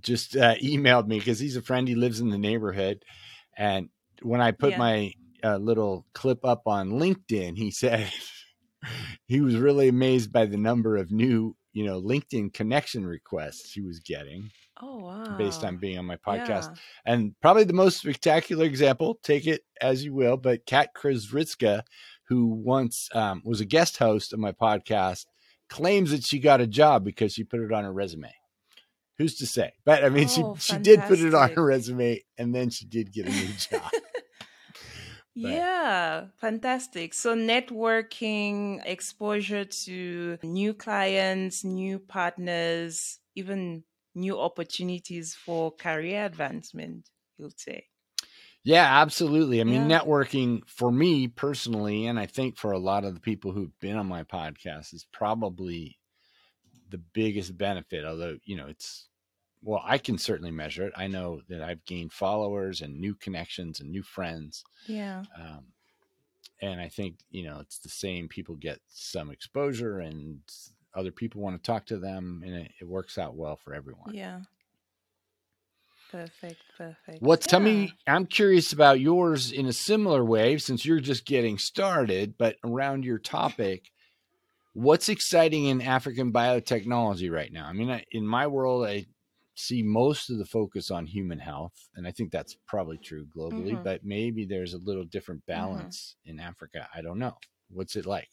just 0.00 0.36
uh, 0.36 0.56
emailed 0.56 1.06
me 1.06 1.20
because 1.20 1.38
he's 1.38 1.56
a 1.56 1.62
friend. 1.62 1.86
He 1.86 1.94
lives 1.94 2.18
in 2.18 2.30
the 2.30 2.38
neighborhood. 2.38 3.04
And 3.56 3.88
when 4.20 4.40
I 4.40 4.50
put 4.50 4.72
yeah. 4.72 4.78
my 4.78 5.12
uh, 5.44 5.58
little 5.58 6.06
clip 6.12 6.44
up 6.44 6.62
on 6.66 6.90
LinkedIn, 6.90 7.56
he 7.56 7.70
said 7.70 8.12
he 9.26 9.40
was 9.40 9.54
really 9.54 9.86
amazed 9.86 10.32
by 10.32 10.46
the 10.46 10.56
number 10.56 10.96
of 10.96 11.12
new, 11.12 11.54
you 11.72 11.86
know, 11.86 12.02
LinkedIn 12.02 12.52
connection 12.52 13.06
requests 13.06 13.72
he 13.72 13.80
was 13.80 14.00
getting. 14.00 14.50
Oh, 14.82 14.98
wow. 14.98 15.36
Based 15.38 15.62
on 15.62 15.76
being 15.76 15.98
on 15.98 16.06
my 16.06 16.16
podcast. 16.16 16.70
Yeah. 16.70 16.74
And 17.04 17.34
probably 17.40 17.64
the 17.64 17.72
most 17.72 17.98
spectacular 17.98 18.64
example, 18.64 19.20
take 19.22 19.46
it 19.46 19.62
as 19.80 20.04
you 20.04 20.14
will, 20.14 20.36
but 20.36 20.66
Kat 20.66 20.90
Krzywicka, 20.96 21.82
who 22.28 22.46
once 22.46 23.08
um, 23.14 23.42
was 23.44 23.60
a 23.60 23.64
guest 23.64 23.96
host 23.98 24.32
of 24.32 24.38
my 24.38 24.52
podcast, 24.52 25.24
claims 25.70 26.10
that 26.10 26.24
she 26.24 26.38
got 26.38 26.60
a 26.60 26.66
job 26.66 27.04
because 27.04 27.32
she 27.32 27.44
put 27.44 27.60
it 27.60 27.72
on 27.72 27.84
her 27.84 27.92
resume. 27.92 28.32
who's 29.18 29.36
to 29.36 29.46
say? 29.46 29.72
But 29.84 30.04
I 30.04 30.08
mean, 30.10 30.28
Oh, 30.38 30.56
she 30.60 30.74
she 30.74 30.78
did 30.78 31.00
put 31.02 31.18
it 31.18 31.34
on 31.34 31.50
her 31.52 31.64
resume, 31.64 32.22
and 32.38 32.54
then 32.54 32.70
she 32.70 32.84
did 32.86 33.12
get 33.12 33.26
a 33.26 33.30
new 33.30 33.48
job. 33.70 33.90
But- 33.92 35.52
Yeah, 35.52 36.26
fantastic. 36.40 37.14
So 37.14 37.34
networking, 37.36 38.80
exposure 38.84 39.64
to 39.64 40.38
new 40.42 40.74
clients, 40.74 41.64
new 41.64 41.98
partners, 42.00 43.18
even 43.36 43.84
new 44.14 44.38
opportunities 44.38 45.34
for 45.34 45.70
career 45.70 46.24
advancement, 46.24 47.08
you'd 47.38 47.58
say. 47.58 47.86
Yeah, 48.68 49.00
absolutely. 49.00 49.62
I 49.62 49.64
mean, 49.64 49.88
Yeah. 49.88 50.00
networking 50.00 50.68
for 50.68 50.92
me 50.92 51.26
personally, 51.26 52.06
and 52.06 52.20
I 52.20 52.26
think 52.26 52.58
for 52.58 52.72
a 52.72 52.78
lot 52.78 53.02
of 53.04 53.14
the 53.14 53.20
people 53.20 53.52
who've 53.52 53.78
been 53.80 53.96
on 53.96 54.06
my 54.06 54.24
podcast, 54.24 54.92
is 54.92 55.06
probably 55.10 55.98
the 56.90 56.98
biggest 56.98 57.56
benefit. 57.56 58.04
Although, 58.04 58.36
you 58.44 58.56
know, 58.56 58.66
it's, 58.66 59.08
well, 59.62 59.80
I 59.82 59.96
can 59.96 60.18
certainly 60.18 60.50
measure 60.50 60.86
it. 60.86 60.92
I 60.94 61.06
know 61.06 61.40
that 61.48 61.62
I've 61.62 61.82
gained 61.86 62.12
followers 62.12 62.82
and 62.82 63.00
new 63.00 63.14
connections 63.14 63.80
and 63.80 63.90
new 63.90 64.02
friends. 64.02 64.64
Yeah. 64.86 65.24
Um, 65.34 65.72
and 66.60 66.78
I 66.78 66.88
think, 66.90 67.20
you 67.30 67.44
know, 67.44 67.60
it's 67.60 67.78
the 67.78 67.88
same. 67.88 68.28
People 68.28 68.56
get 68.56 68.80
some 68.88 69.30
exposure 69.30 69.98
and 69.98 70.40
other 70.94 71.10
people 71.12 71.40
want 71.40 71.56
to 71.56 71.66
talk 71.66 71.86
to 71.86 71.96
them, 71.98 72.42
and 72.44 72.54
it, 72.54 72.72
it 72.82 72.84
works 72.84 73.16
out 73.16 73.34
well 73.34 73.56
for 73.56 73.72
everyone. 73.72 74.12
Yeah. 74.14 74.42
Perfect. 76.10 76.62
Perfect. 76.76 77.20
What's 77.20 77.46
tell 77.46 77.60
me? 77.60 77.92
I'm 78.06 78.26
curious 78.26 78.72
about 78.72 79.00
yours 79.00 79.52
in 79.52 79.66
a 79.66 79.72
similar 79.72 80.24
way, 80.24 80.58
since 80.58 80.84
you're 80.84 81.00
just 81.00 81.26
getting 81.26 81.58
started. 81.58 82.36
But 82.38 82.56
around 82.64 83.04
your 83.04 83.18
topic, 83.18 83.90
what's 84.74 85.08
exciting 85.08 85.66
in 85.66 85.82
African 85.82 86.32
biotechnology 86.32 87.30
right 87.30 87.52
now? 87.52 87.66
I 87.66 87.72
mean, 87.72 87.90
I, 87.90 88.04
in 88.12 88.26
my 88.26 88.46
world, 88.46 88.86
I 88.86 89.06
see 89.54 89.82
most 89.82 90.30
of 90.30 90.38
the 90.38 90.46
focus 90.46 90.90
on 90.90 91.06
human 91.06 91.40
health, 91.40 91.74
and 91.94 92.06
I 92.06 92.12
think 92.12 92.30
that's 92.30 92.56
probably 92.66 92.98
true 92.98 93.26
globally. 93.26 93.72
Mhm. 93.72 93.84
But 93.84 94.04
maybe 94.04 94.46
there's 94.46 94.74
a 94.74 94.78
little 94.78 95.04
different 95.04 95.44
balance 95.46 96.16
in 96.24 96.38
Africa. 96.40 96.88
I 96.94 97.02
don't 97.02 97.18
know. 97.18 97.36
What's 97.68 97.96
it 97.96 98.06
like? 98.06 98.30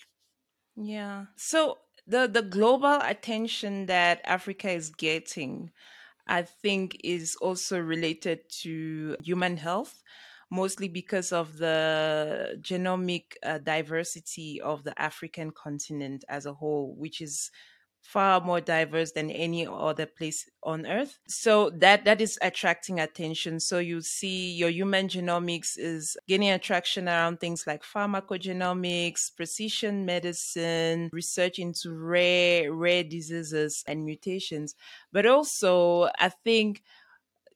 Yeah. 0.75 1.25
So 1.36 1.79
the 2.08 2.27
the 2.27 2.41
global 2.41 3.00
attention 3.01 3.88
that 3.88 4.22
Africa 4.25 4.70
is 4.70 4.89
getting, 4.89 5.72
I 6.27 6.44
think, 6.44 6.98
is 7.03 7.36
also 7.38 7.79
related 7.79 8.50
to 8.63 9.17
human 9.24 9.58
health, 9.58 10.03
mostly 10.50 10.88
because 10.88 11.32
of 11.32 11.58
the 11.58 12.58
genomic 12.62 13.34
uh, 13.44 13.60
diversity 13.60 14.62
of 14.62 14.84
the 14.84 15.00
African 15.01 15.51
continent 15.51 16.24
as 16.29 16.46
a 16.46 16.53
whole, 16.53 16.96
which 16.96 17.22
is 17.22 17.51
far 18.05 18.39
more 18.39 18.62
diverse 18.62 19.12
than 19.13 19.31
any 19.31 19.65
other 19.65 20.05
place 20.05 20.47
on 20.63 20.85
earth 20.85 21.19
so 21.27 21.71
that 21.71 22.05
that 22.05 22.21
is 22.21 22.38
attracting 22.41 23.00
attention 23.00 23.59
so 23.59 23.79
you 23.79 24.00
see 24.00 24.53
your 24.53 24.69
human 24.69 25.07
genomics 25.07 25.75
is 25.77 26.15
gaining 26.27 26.51
attraction 26.51 27.07
around 27.09 27.39
things 27.39 27.65
like 27.65 27.83
pharmacogenomics 27.83 29.35
precision 29.35 30.05
medicine 30.05 31.09
research 31.12 31.57
into 31.57 31.91
rare 31.93 32.71
rare 32.71 33.03
diseases 33.03 33.83
and 33.88 34.05
mutations 34.05 34.75
but 35.12 35.25
also 35.25 36.03
i 36.19 36.29
think 36.29 36.83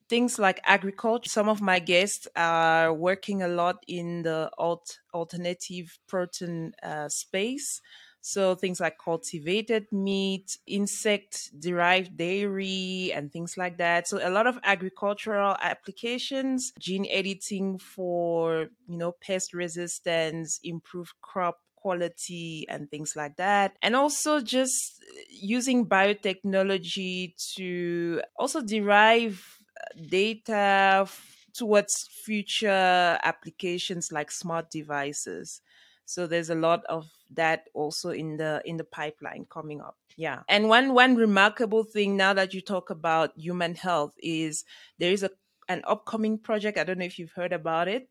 things 0.08 0.38
like 0.38 0.60
agriculture. 0.64 1.28
Some 1.28 1.48
of 1.48 1.60
my 1.60 1.78
guests 1.78 2.26
are 2.36 2.92
working 2.92 3.42
a 3.42 3.48
lot 3.48 3.84
in 3.86 4.22
the 4.22 4.50
alt- 4.58 5.00
alternative 5.14 5.98
protein 6.08 6.72
uh, 6.82 7.08
space. 7.08 7.80
So 8.20 8.54
things 8.54 8.80
like 8.80 8.98
cultivated 8.98 9.90
meat, 9.92 10.58
insect 10.66 11.50
derived 11.58 12.16
dairy, 12.16 13.12
and 13.14 13.32
things 13.32 13.56
like 13.56 13.78
that. 13.78 14.08
So 14.08 14.18
a 14.22 14.30
lot 14.30 14.46
of 14.46 14.58
agricultural 14.62 15.56
applications, 15.60 16.72
gene 16.78 17.06
editing 17.10 17.78
for, 17.78 18.68
you 18.86 18.98
know, 18.98 19.12
pest 19.12 19.54
resistance, 19.54 20.60
improved 20.62 21.14
crop 21.22 21.60
quality 21.76 22.66
and 22.68 22.90
things 22.90 23.16
like 23.16 23.36
that. 23.36 23.74
And 23.80 23.96
also 23.96 24.40
just 24.40 25.02
using 25.30 25.86
biotechnology 25.86 27.34
to 27.56 28.20
also 28.36 28.60
derive 28.60 29.58
uh, 29.80 29.98
data 30.08 31.00
f- 31.02 31.46
towards 31.54 32.08
future 32.24 33.18
applications 33.22 34.12
like 34.12 34.30
smart 34.30 34.70
devices 34.70 35.62
so 36.10 36.26
there's 36.26 36.50
a 36.50 36.56
lot 36.56 36.84
of 36.86 37.08
that 37.30 37.68
also 37.72 38.10
in 38.10 38.36
the 38.36 38.60
in 38.64 38.76
the 38.76 38.84
pipeline 38.84 39.46
coming 39.48 39.80
up. 39.80 39.96
Yeah. 40.16 40.40
And 40.48 40.68
one 40.68 40.92
one 40.92 41.14
remarkable 41.14 41.84
thing 41.84 42.16
now 42.16 42.32
that 42.32 42.52
you 42.52 42.60
talk 42.60 42.90
about 42.90 43.30
human 43.36 43.76
health 43.76 44.14
is 44.18 44.64
there 44.98 45.12
is 45.12 45.22
a 45.22 45.30
an 45.68 45.82
upcoming 45.86 46.36
project 46.36 46.76
i 46.76 46.82
don't 46.82 46.98
know 46.98 47.04
if 47.04 47.18
you've 47.18 47.38
heard 47.38 47.52
about 47.52 47.86
it. 47.86 48.08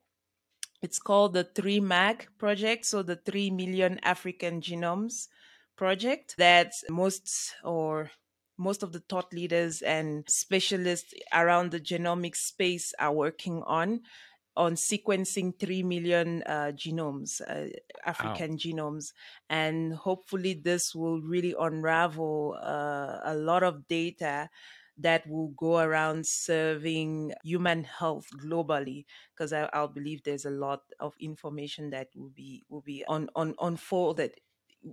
It's 0.82 0.98
called 0.98 1.34
the 1.34 1.44
3 1.44 1.82
mag 1.82 2.30
project 2.38 2.86
so 2.86 3.04
the 3.04 3.18
3 3.18 3.52
million 3.52 4.00
african 4.02 4.62
genomes 4.62 5.28
project 5.76 6.36
that 6.38 6.72
most 6.90 7.54
or 7.66 8.12
most 8.58 8.82
of 8.82 8.94
the 8.94 9.04
thought 9.10 9.34
leaders 9.34 9.82
and 9.82 10.24
specialists 10.30 11.14
around 11.34 11.72
the 11.72 11.82
genomic 11.82 12.36
space 12.36 12.94
are 12.98 13.14
working 13.14 13.62
on 13.64 14.02
on 14.60 14.76
sequencing 14.76 15.58
3 15.58 15.84
million 15.84 16.44
uh, 16.46 16.72
genomes 16.76 17.40
uh, 17.48 17.72
african 18.06 18.58
genomes. 18.58 19.14
And 19.50 19.94
hopefully 19.94 20.54
this 20.54 20.94
will 20.94 21.22
really 21.22 21.56
unravel 21.58 22.60
uh, 22.62 23.20
a 23.24 23.36
lot 23.36 23.64
of 23.64 23.88
data 23.88 24.50
that 24.98 25.26
will 25.30 25.54
go 25.56 25.80
around 25.80 26.28
serving 26.28 27.32
human 27.42 27.86
health 27.86 28.28
globally. 28.44 29.06
Because 29.34 29.54
I, 29.54 29.70
i'll 29.72 29.88
believe 29.88 30.24
there's 30.24 30.46
a 30.46 30.52
lot 30.52 30.82
of 31.00 31.14
information 31.22 31.92
that 31.92 32.10
will 32.14 32.34
be 32.36 32.64
will 32.68 32.82
be 32.82 33.06
on, 33.08 33.30
on 33.36 33.56
unfolded 33.62 34.34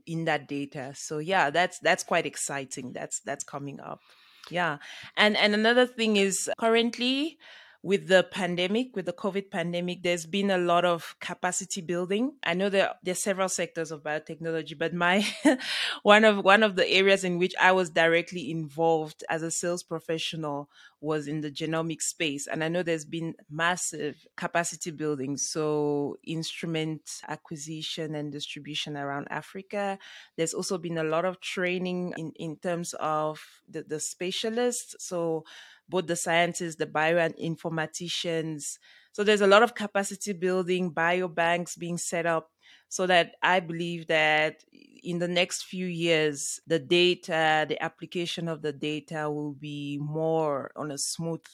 in 0.07 0.27
that 0.27 0.47
data. 0.47 0.93
So 0.95 1.19
yeah 1.19 1.51
that's 1.51 1.81
that's 1.81 2.05
quite 2.05 2.25
exciting. 2.25 2.93
That's 2.93 3.19
that's 3.21 3.43
coming 3.43 3.81
up. 3.81 4.01
Yeah. 4.49 4.79
And 5.17 5.37
and 5.37 5.55
another 5.55 5.87
thing 5.87 6.17
is 6.17 6.49
currently 6.57 7.39
with 7.83 8.09
the 8.09 8.25
pandemic 8.31 8.95
with 8.95 9.07
the 9.07 9.13
covid 9.13 9.51
pandemic 9.51 10.03
there's 10.03 10.27
been 10.27 10.51
a 10.51 10.59
lot 10.59 10.85
of 10.85 11.17
capacity 11.21 11.81
building. 11.81 12.33
I 12.45 12.55
know 12.55 12.69
there 12.69 12.95
there's 13.03 13.23
several 13.23 13.49
sectors 13.49 13.91
of 13.91 14.03
biotechnology 14.03 14.79
but 14.79 14.95
my 14.95 15.27
one 16.03 16.25
of 16.25 16.45
one 16.45 16.63
of 16.63 16.77
the 16.77 16.89
areas 16.89 17.25
in 17.25 17.39
which 17.39 17.55
i 17.61 17.73
was 17.73 17.91
directly 17.91 18.51
involved 18.51 19.25
as 19.29 19.43
a 19.43 19.51
sales 19.51 19.83
professional 19.83 20.69
was 21.01 21.29
in 21.29 21.41
the 21.41 21.51
genomic 21.51 22.03
space. 22.03 22.47
And 22.47 22.65
i 22.65 22.69
know 22.69 22.83
there's 22.83 23.05
been 23.05 23.35
massive 23.51 24.27
capacity 24.37 24.91
building. 24.91 25.37
So 25.37 26.17
instrument 26.25 27.03
acquisition 27.29 28.15
and 28.15 28.33
distribution 28.33 28.97
around 28.97 29.29
africa 29.31 29.99
there's 30.37 30.55
also 30.55 30.79
been 30.79 30.99
a 30.99 31.05
lot 31.05 31.25
of 31.25 31.41
training 31.41 32.15
in 32.17 32.33
in 32.37 32.57
terms 32.57 32.95
of 33.01 33.41
the, 33.69 33.83
the 33.83 34.01
specialists. 34.01 34.97
So 34.99 35.45
both 35.89 36.07
the 36.07 36.17
scientists, 36.17 36.77
the 36.77 36.87
bio 36.87 37.19
and 37.19 37.35
informaticians. 37.37 38.79
So 39.13 39.25
there's 39.25 39.41
a 39.41 39.47
lot 39.47 39.63
of 39.63 39.75
capacity 39.75 40.33
building, 40.33 40.93
biobanks 40.93 41.79
being 41.79 41.99
set 41.99 42.27
up 42.27 42.51
so 42.89 43.07
that 43.07 43.35
I 43.43 43.61
believe 43.61 44.07
that 44.09 44.63
in 44.73 45.19
the 45.19 45.29
next 45.29 45.65
few 45.65 45.87
years, 45.87 46.61
the 46.67 46.79
data, 46.79 47.67
the 47.69 47.83
application 47.83 48.49
of 48.49 48.63
the 48.63 48.73
data 48.73 49.31
will 49.31 49.55
be 49.55 49.99
more 50.01 50.71
on 50.77 50.91
a 50.91 50.99
smooth 50.99 51.45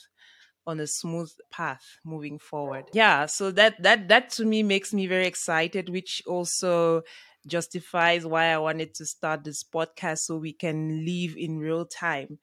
on 0.66 0.78
a 0.78 0.86
smooth 0.86 1.32
path 1.50 1.98
moving 2.04 2.38
forward. 2.38 2.84
Yeah, 2.92 3.26
so 3.26 3.50
that 3.52 3.82
that 3.82 4.08
that 4.08 4.30
to 4.30 4.44
me 4.44 4.62
makes 4.62 4.92
me 4.92 5.06
very 5.06 5.26
excited, 5.26 5.88
which 5.88 6.22
also 6.26 7.02
justifies 7.46 8.24
why 8.26 8.52
I 8.52 8.58
wanted 8.58 8.94
to 8.94 9.06
start 9.06 9.44
this 9.44 9.64
podcast 9.64 10.18
so 10.18 10.36
we 10.36 10.52
can 10.52 11.04
live 11.04 11.36
in 11.36 11.58
real 11.58 11.84
time 11.86 12.38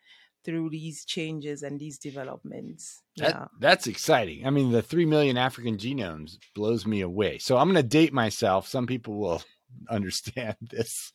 through 0.49 0.69
these 0.71 1.05
changes 1.05 1.61
and 1.61 1.79
these 1.79 1.99
developments. 1.99 3.03
That, 3.17 3.29
Yeah. 3.29 3.45
That's 3.59 3.85
exciting. 3.85 4.47
I 4.47 4.49
mean, 4.49 4.71
the 4.71 4.81
3 4.81 5.05
million 5.05 5.37
African 5.37 5.77
genomes 5.77 6.37
blows 6.55 6.87
me 6.87 7.01
away. 7.01 7.37
So 7.37 7.57
I'm 7.57 7.67
going 7.71 7.75
to 7.83 7.87
date 7.87 8.13
myself. 8.13 8.67
Some 8.67 8.87
people 8.87 9.15
will 9.19 9.43
understand 9.89 10.55
this. 10.61 11.13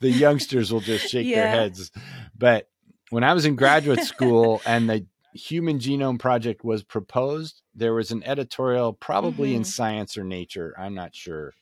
The 0.00 0.10
youngsters 0.10 0.72
will 0.72 0.80
just 0.80 1.08
shake 1.08 1.32
their 1.32 1.48
heads. 1.48 1.90
But 2.36 2.68
when 3.10 3.24
I 3.24 3.34
was 3.34 3.44
in 3.44 3.56
graduate 3.56 4.00
school 4.00 4.62
and 4.64 4.88
the 4.88 5.06
Human 5.34 5.78
Genome 5.78 6.18
Project 6.18 6.64
was 6.64 6.82
proposed, 6.82 7.60
there 7.74 7.92
was 7.94 8.10
an 8.10 8.22
editorial, 8.24 8.92
probably 8.94 9.54
in 9.54 9.62
Mhm. 9.62 9.66
Science 9.66 10.16
or 10.16 10.24
Nature, 10.24 10.74
I'm 10.78 10.94
not 10.94 11.14
sure, 11.14 11.52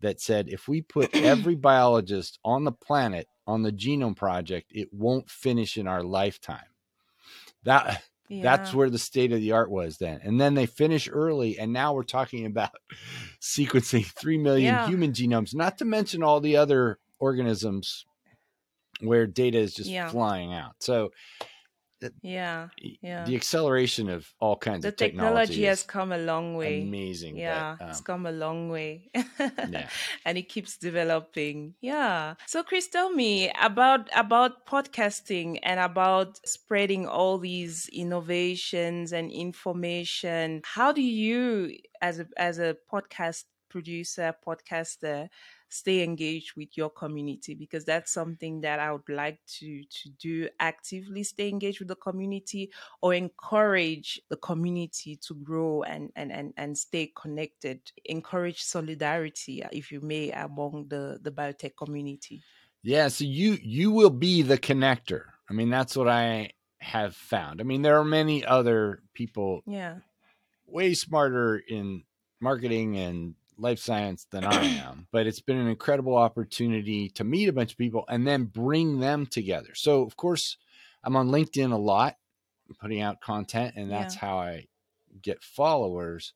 that 0.00 0.20
said 0.20 0.48
if 0.48 0.68
we 0.68 0.80
put 0.80 1.14
every 1.14 1.54
biologist 1.56 2.38
on 2.44 2.64
the 2.64 2.72
planet 2.72 3.26
on 3.46 3.62
the 3.62 3.72
Genome 3.72 4.16
Project, 4.16 4.70
it 4.74 4.92
won't 4.92 5.28
finish 5.30 5.76
in 5.76 5.86
our 5.86 6.02
lifetime. 6.02 6.66
That 7.64 8.02
that's 8.42 8.72
where 8.72 8.88
the 8.90 8.98
state 8.98 9.30
of 9.32 9.40
the 9.40 9.52
art 9.52 9.70
was 9.70 9.98
then. 9.98 10.20
And 10.22 10.40
then 10.40 10.54
they 10.54 10.66
finish 10.66 11.08
early, 11.12 11.58
and 11.58 11.72
now 11.72 11.92
we're 11.92 12.02
talking 12.02 12.46
about 12.46 12.70
sequencing 13.40 14.06
3 14.06 14.38
million 14.38 14.74
Yeah. 14.74 14.86
human 14.86 15.12
genomes, 15.12 15.54
not 15.54 15.78
to 15.78 15.84
mention 15.84 16.22
all 16.22 16.40
the 16.40 16.56
other 16.56 16.98
organisms 17.18 18.06
where 19.00 19.26
data 19.26 19.58
is 19.58 19.74
just 19.74 19.90
Yeah. 19.90 20.08
flying 20.08 20.52
out. 20.54 20.76
So 20.80 21.10
yeah, 22.22 22.68
yeah. 23.00 23.24
the 23.24 23.36
acceleration 23.36 24.08
of 24.08 24.26
all 24.40 24.56
kinds 24.56 24.82
The 24.82 24.88
of 24.88 24.96
technology 24.96 25.64
has 25.64 25.82
come 25.82 26.12
a 26.12 26.18
long 26.18 26.56
way. 26.56 26.82
amazing. 26.82 27.36
Yeah, 27.36 27.76
but, 27.78 27.88
it's 27.90 27.98
um, 27.98 28.04
come 28.04 28.26
a 28.26 28.32
long 28.32 28.68
way. 28.68 29.10
yeah. 29.14 29.88
and 30.24 30.38
it 30.38 30.48
keeps 30.48 30.76
developing. 30.76 31.74
Yeah. 31.80 32.34
So 32.46 32.62
Chris, 32.62 32.88
tell 32.88 33.10
me 33.10 33.50
about 33.60 34.08
about 34.14 34.66
podcasting 34.66 35.58
and 35.62 35.80
about 35.80 36.38
spreading 36.46 37.06
all 37.06 37.38
these 37.38 37.88
innovations 37.92 39.12
and 39.12 39.30
information. 39.30 40.62
How 40.64 40.92
do 40.92 41.02
you 41.02 41.76
as 42.00 42.20
a 42.20 42.26
as 42.36 42.58
a 42.58 42.76
podcast 42.92 43.44
producer, 43.72 44.34
podcaster, 44.46 45.28
stay 45.72 46.02
engaged 46.02 46.54
with 46.56 46.76
your 46.76 46.90
community 46.90 47.54
because 47.54 47.84
that's 47.84 48.12
something 48.12 48.60
that 48.60 48.78
I 48.78 48.92
would 48.92 49.08
like 49.08 49.40
to 49.58 49.82
to 49.84 50.10
do 50.10 50.48
actively 50.60 51.22
stay 51.24 51.48
engaged 51.48 51.78
with 51.80 51.88
the 51.88 51.96
community 51.96 52.70
or 53.00 53.14
encourage 53.14 54.20
the 54.28 54.36
community 54.36 55.16
to 55.26 55.34
grow 55.34 55.82
and 55.82 56.12
and 56.14 56.30
and, 56.30 56.52
and 56.56 56.76
stay 56.76 57.12
connected 57.16 57.80
encourage 58.04 58.62
solidarity 58.62 59.64
uh, 59.64 59.68
if 59.72 59.90
you 59.90 60.00
may 60.00 60.30
among 60.32 60.88
the 60.88 61.18
the 61.22 61.30
biotech 61.30 61.76
community 61.76 62.44
Yeah, 62.82 63.08
so 63.08 63.24
you 63.24 63.58
you 63.62 63.90
will 63.92 64.10
be 64.10 64.42
the 64.42 64.58
connector. 64.58 65.24
I 65.48 65.52
mean, 65.52 65.70
that's 65.70 65.96
what 65.96 66.08
I 66.08 66.50
have 66.80 67.14
found. 67.14 67.60
I 67.60 67.64
mean, 67.64 67.82
there 67.82 67.98
are 67.98 68.04
many 68.04 68.44
other 68.44 69.02
people 69.14 69.62
yeah 69.66 69.98
way 70.66 70.94
smarter 70.94 71.58
in 71.68 72.04
marketing 72.40 72.96
and 72.96 73.34
life 73.58 73.78
science 73.78 74.26
than 74.30 74.44
I 74.44 74.64
am, 74.84 75.06
but 75.12 75.26
it's 75.26 75.40
been 75.40 75.58
an 75.58 75.68
incredible 75.68 76.16
opportunity 76.16 77.08
to 77.10 77.24
meet 77.24 77.48
a 77.48 77.52
bunch 77.52 77.72
of 77.72 77.78
people 77.78 78.04
and 78.08 78.26
then 78.26 78.44
bring 78.44 79.00
them 79.00 79.26
together. 79.26 79.74
So, 79.74 80.02
of 80.02 80.16
course, 80.16 80.56
I'm 81.04 81.16
on 81.16 81.28
LinkedIn 81.28 81.72
a 81.72 81.76
lot, 81.76 82.16
putting 82.80 83.00
out 83.00 83.20
content, 83.20 83.74
and 83.76 83.90
that's 83.90 84.14
Yeah. 84.14 84.20
how 84.20 84.38
I 84.38 84.66
get 85.20 85.42
followers. 85.42 86.32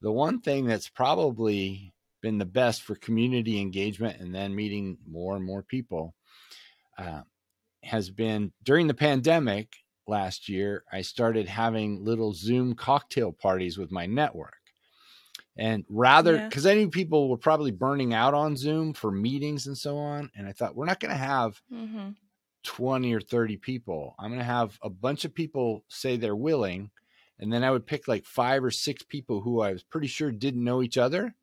The 0.00 0.12
one 0.12 0.40
thing 0.40 0.66
that's 0.66 0.88
probably 0.88 1.92
been 2.20 2.38
the 2.38 2.44
best 2.44 2.82
for 2.82 2.94
community 2.94 3.60
engagement 3.60 4.20
and 4.20 4.34
then 4.34 4.54
meeting 4.54 4.98
more 5.06 5.36
and 5.36 5.44
more 5.44 5.62
people 5.62 6.14
uh, 6.98 7.22
has 7.82 8.10
been 8.10 8.52
during 8.62 8.86
the 8.86 8.94
pandemic 8.94 9.74
last 10.06 10.48
year. 10.48 10.84
I 10.92 11.02
started 11.02 11.48
having 11.48 12.04
little 12.04 12.32
Zoom 12.32 12.74
cocktail 12.74 13.32
parties 13.32 13.78
with 13.78 13.90
my 13.90 14.06
network. 14.06 14.61
And 15.56 15.84
rather, 15.88 16.36
Yeah. 16.36 16.48
because 16.48 16.66
I 16.66 16.74
knew 16.74 16.88
people 16.88 17.28
were 17.28 17.36
probably 17.36 17.70
burning 17.70 18.14
out 18.14 18.32
on 18.34 18.56
Zoom 18.56 18.94
for 18.94 19.10
meetings 19.10 19.66
and 19.66 19.76
so 19.76 19.98
on. 19.98 20.30
And 20.34 20.48
I 20.48 20.52
thought, 20.52 20.74
we're 20.74 20.86
not 20.86 21.00
going 21.00 21.10
to 21.10 21.16
have 21.16 21.60
mm-hmm. 21.72 22.10
20 22.62 23.12
or 23.12 23.20
30 23.20 23.56
people. 23.58 24.14
I'm 24.18 24.30
going 24.30 24.38
to 24.38 24.44
have 24.44 24.78
a 24.82 24.88
bunch 24.90 25.24
of 25.24 25.34
people 25.34 25.84
say 25.88 26.16
they're 26.16 26.34
willing. 26.36 26.90
And 27.38 27.52
then 27.52 27.64
I 27.64 27.70
would 27.70 27.86
pick 27.86 28.08
like 28.08 28.24
five 28.24 28.64
or 28.64 28.70
six 28.70 29.02
people 29.02 29.40
who 29.40 29.60
I 29.60 29.72
was 29.72 29.82
pretty 29.82 30.06
sure 30.06 30.30
didn't 30.30 30.64
know 30.64 30.82
each 30.82 30.96
other 30.96 31.34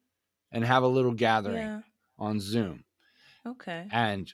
and 0.51 0.63
have 0.63 0.83
a 0.83 0.87
little 0.87 1.13
gathering 1.13 1.57
yeah 1.57 1.81
on 2.17 2.39
Zoom. 2.41 2.83
okay 3.45 3.87
And 3.91 4.33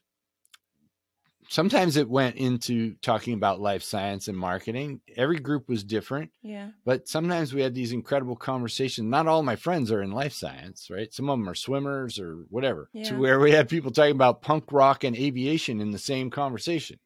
sometimes 1.50 1.98
it 1.98 2.10
went 2.10 2.36
into 2.36 2.96
talking 3.02 3.34
about 3.34 3.60
life 3.60 3.84
science 3.84 4.28
and 4.28 4.38
marketing. 4.38 5.02
Every 5.16 5.38
group 5.40 5.68
was 5.70 5.84
different, 5.84 6.32
yeah 6.42 6.70
but 6.86 7.08
sometimes 7.08 7.54
we 7.54 7.62
had 7.62 7.74
these 7.76 7.92
incredible 7.92 8.36
conversations. 8.36 9.08
Not 9.10 9.28
all 9.28 9.44
my 9.44 9.56
friends 9.56 9.92
are 9.92 10.02
in 10.02 10.12
life 10.12 10.34
science, 10.34 10.90
right? 10.90 11.14
Some 11.14 11.30
of 11.30 11.38
them 11.40 11.50
are 11.50 11.56
swimmers 11.56 12.20
or 12.20 12.46
whatever, 12.50 12.90
Yeah. 12.94 13.04
to 13.10 13.16
where 13.20 13.40
we 13.40 13.52
had 13.52 13.70
people 13.70 13.92
talking 13.92 14.16
about 14.16 14.42
punk 14.42 14.72
rock 14.72 15.04
and 15.04 15.16
aviation 15.16 15.82
in 15.82 15.92
the 15.92 16.00
same 16.00 16.30
conversation. 16.30 17.00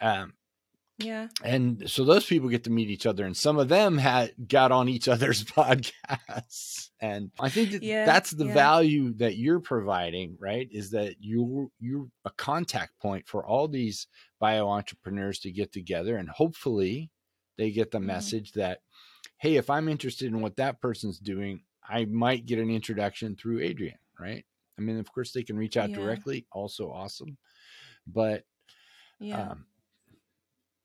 Um, 0.00 0.32
yeah 1.02 1.28
and 1.44 1.88
so 1.90 2.04
those 2.04 2.26
people 2.26 2.48
get 2.48 2.64
to 2.64 2.70
meet 2.70 2.90
each 2.90 3.06
other 3.06 3.24
and 3.24 3.36
some 3.36 3.58
of 3.58 3.68
them 3.68 3.98
had 3.98 4.32
got 4.48 4.72
on 4.72 4.88
each 4.88 5.08
other's 5.14 5.44
podcasts 5.44 6.90
and 7.00 7.30
i 7.40 7.48
think 7.48 7.70
that 7.70 7.82
Yeah, 7.82 8.04
that's 8.04 8.30
the 8.32 8.44
yeah. 8.46 8.54
value 8.54 9.12
that 9.14 9.36
you're 9.36 9.60
providing 9.60 10.36
right 10.40 10.68
is 10.70 10.90
that 10.90 11.16
you're 11.20 11.68
you're 11.78 12.06
a 12.24 12.30
contact 12.30 12.98
point 13.00 13.26
for 13.28 13.44
all 13.46 13.68
these 13.68 14.06
bio 14.38 14.68
entrepreneurs 14.68 15.38
to 15.40 15.50
get 15.52 15.72
together 15.72 16.16
and 16.16 16.28
hopefully 16.28 17.10
they 17.56 17.70
get 17.70 17.90
the 17.90 17.98
Mhm. 17.98 18.04
message 18.06 18.52
that 18.52 18.80
hey 19.38 19.56
if 19.56 19.70
i'm 19.70 19.88
interested 19.88 20.26
in 20.28 20.40
what 20.40 20.56
that 20.56 20.80
person's 20.80 21.18
doing 21.18 21.62
i 21.88 22.04
might 22.06 22.46
get 22.46 22.58
an 22.58 22.70
introduction 22.70 23.36
through 23.36 23.62
adrienne 23.62 23.98
right 24.18 24.44
i 24.78 24.82
mean 24.82 24.98
of 24.98 25.10
course 25.12 25.32
they 25.32 25.42
can 25.42 25.56
reach 25.56 25.76
out 25.76 25.90
Yeah. 25.90 25.96
directly 25.96 26.46
also 26.52 26.90
awesome 26.90 27.38
but 28.06 28.44
yeah 29.18 29.50
um, 29.50 29.66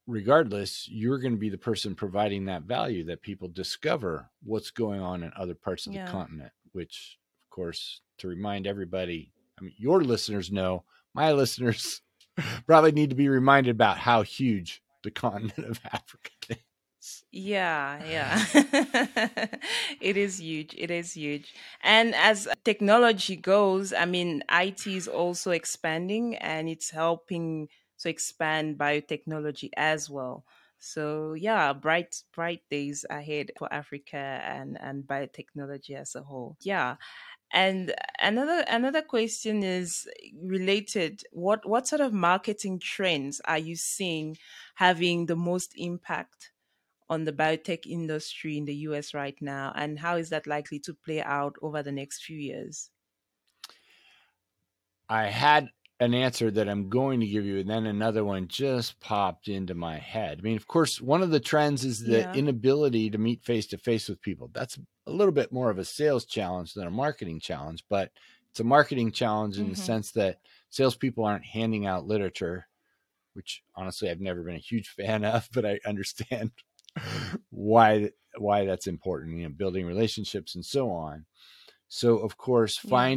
regardless, 0.07 0.87
you're 0.89 1.19
going 1.19 1.33
to 1.33 1.39
be 1.39 1.49
the 1.49 1.57
person 1.57 1.95
providing 1.95 2.45
that 2.45 2.63
value 2.63 3.03
that 3.05 3.21
people 3.21 3.47
discover 3.47 4.29
what's 4.43 4.71
going 4.71 5.01
on 5.01 5.23
in 5.23 5.31
other 5.35 5.55
parts 5.55 5.87
of 5.87 5.93
Yeah. 5.93 6.05
the 6.05 6.11
continent, 6.11 6.51
which, 6.73 7.17
of 7.45 7.55
course, 7.55 8.01
to 8.19 8.27
remind 8.27 8.67
everybody, 8.67 9.31
I 9.59 9.63
mean, 9.63 9.73
your 9.77 10.03
listeners 10.03 10.51
know, 10.51 10.83
my 11.13 11.31
listeners 11.41 12.01
probably 12.67 12.91
need 12.91 13.09
to 13.09 13.15
be 13.15 13.29
reminded 13.29 13.71
about 13.71 13.97
how 13.97 14.21
huge 14.23 14.81
the 15.03 15.11
continent 15.11 15.65
of 15.69 15.79
Africa 15.91 16.29
is. 16.49 17.23
Yeah, 17.31 18.01
yeah. 18.05 18.45
it 20.01 20.17
is 20.17 20.39
huge. 20.39 20.73
It 20.77 20.89
is 20.91 21.13
huge. 21.13 21.53
And 21.83 22.15
as 22.15 22.47
technology 22.63 23.35
goes, 23.35 23.93
I 23.93 24.05
mean, 24.05 24.43
IT 24.51 24.87
is 24.87 25.07
also 25.07 25.51
expanding 25.51 26.35
and 26.35 26.67
it's 26.67 26.89
helping 26.89 27.69
to 28.05 28.09
expand 28.11 28.77
biotechnology 28.79 29.71
as 29.77 30.09
well. 30.09 30.45
So 30.79 31.33
yeah, 31.33 31.73
bright 31.73 32.23
bright 32.33 32.63
days 32.69 33.05
ahead 33.09 33.51
for 33.57 33.71
Africa 33.73 34.17
and 34.17 34.79
and 34.81 35.03
biotechnology 35.05 35.95
as 35.97 36.15
a 36.15 36.23
whole. 36.23 36.57
Yeah. 36.61 36.97
And 37.51 37.93
another 38.19 38.65
another 38.67 39.01
question 39.01 39.63
is 39.63 40.07
related. 40.41 41.23
What 41.31 41.67
what 41.67 41.87
sort 41.87 42.01
of 42.01 42.13
marketing 42.13 42.79
trends 42.79 43.41
are 43.45 43.57
you 43.59 43.75
seeing 43.75 44.37
having 44.75 45.27
the 45.27 45.35
most 45.37 45.73
impact 45.77 46.51
on 47.09 47.25
the 47.25 47.33
biotech 47.33 47.85
industry 47.87 48.57
in 48.57 48.65
the 48.65 48.75
US 48.89 49.13
right 49.13 49.41
now, 49.41 49.73
and 49.75 49.99
how 49.99 50.17
is 50.17 50.29
that 50.29 50.47
likely 50.47 50.79
to 50.81 50.93
play 50.93 51.21
out 51.21 51.55
over 51.61 51.83
the 51.83 51.91
next 51.91 52.23
few 52.23 52.37
years? 52.37 52.91
I 55.09 55.29
had 55.29 55.69
an 55.99 56.13
answer 56.13 56.51
that 56.51 56.67
I'm 56.67 56.89
going 56.89 57.21
to 57.21 57.27
give 57.27 57.45
you, 57.45 57.59
and 57.59 57.69
then 57.69 57.85
another 57.85 58.25
one 58.25 58.47
just 58.49 58.99
popped 58.99 59.47
into 59.47 59.73
my 59.75 59.97
head. 59.97 60.39
I 60.39 60.41
mean, 60.41 60.57
of 60.57 60.67
course, 60.67 60.99
one 60.99 61.23
of 61.23 61.31
the 61.31 61.39
trends 61.39 61.85
is 61.85 62.03
the 62.03 62.27
Yeah. 62.27 62.37
inability 62.37 63.09
to 63.11 63.17
meet 63.17 63.43
face 63.43 63.67
to 63.67 63.77
face 63.77 64.09
with 64.09 64.21
people. 64.21 64.49
That's 64.53 64.77
a 65.07 65.11
little 65.11 65.31
bit 65.33 65.53
more 65.53 65.69
of 65.69 65.77
a 65.79 65.85
sales 65.85 66.25
challenge 66.25 66.73
than 66.73 66.87
a 66.87 66.91
marketing 66.91 67.39
challenge, 67.39 67.85
but 67.89 68.11
it's 68.51 68.59
a 68.59 68.63
marketing 68.65 69.11
challenge 69.11 69.57
in 69.57 69.69
the 69.69 69.75
Mhm. 69.75 69.75
sense 69.77 70.11
that 70.13 70.39
salespeople 70.69 71.23
aren't 71.23 71.45
handing 71.45 71.85
out 71.85 72.05
literature, 72.07 72.67
which 73.33 73.63
honestly 73.75 74.09
I've 74.09 74.21
never 74.21 74.43
been 74.43 74.55
a 74.55 74.59
huge 74.59 74.89
fan 74.97 75.25
of, 75.25 75.49
but 75.53 75.65
I 75.65 75.79
understand 75.85 76.51
why 77.49 78.11
why 78.37 78.65
that's 78.65 78.87
important. 78.87 79.37
You 79.37 79.43
know, 79.43 79.55
building 79.55 79.85
relationships 79.85 80.55
and 80.55 80.65
so 80.65 80.91
on. 80.91 81.25
So, 81.89 82.19
of 82.19 82.37
course, 82.37 82.77
Yeah. 82.83 83.09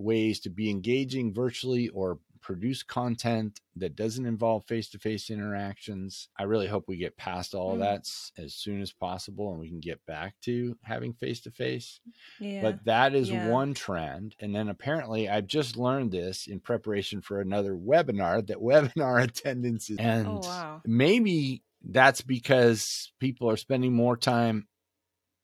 Ways 0.00 0.40
to 0.40 0.50
be 0.50 0.70
engaging 0.70 1.32
virtually 1.34 1.88
or 1.88 2.18
produce 2.42 2.82
content 2.82 3.60
that 3.76 3.94
doesn't 3.94 4.24
involve 4.24 4.64
face 4.64 4.88
to 4.88 4.98
face 4.98 5.28
interactions. 5.28 6.28
I 6.38 6.44
really 6.44 6.66
hope 6.68 6.84
we 6.88 6.96
get 6.96 7.18
past 7.18 7.54
all 7.54 7.72
of 7.72 7.76
Mm. 7.76 7.80
that 7.80 8.42
as 8.42 8.54
soon 8.54 8.80
as 8.80 8.92
possible 8.92 9.50
and 9.50 9.60
we 9.60 9.68
can 9.68 9.78
get 9.80 10.04
back 10.06 10.34
to 10.44 10.78
having 10.82 11.12
face 11.12 11.42
to 11.42 11.50
face. 11.50 12.00
Yeah. 12.40 12.62
But 12.62 12.84
that 12.86 13.14
is 13.14 13.28
Yeah. 13.28 13.50
one 13.50 13.74
trend. 13.74 14.36
And 14.40 14.54
then 14.54 14.68
apparently, 14.70 15.28
I've 15.28 15.46
just 15.48 15.76
learned 15.76 16.12
this 16.12 16.46
in 16.46 16.60
preparation 16.60 17.20
for 17.20 17.40
another 17.42 17.74
webinar 17.74 18.46
that 18.46 18.56
webinar 18.96 19.22
attendance 19.22 19.90
is. 19.90 19.98
And 19.98 20.26
oh 20.26 20.40
wow. 20.42 20.80
maybe 20.86 21.62
that's 21.84 22.22
because 22.22 23.12
people 23.20 23.50
are 23.50 23.56
spending 23.58 23.92
more 23.92 24.16
time 24.16 24.66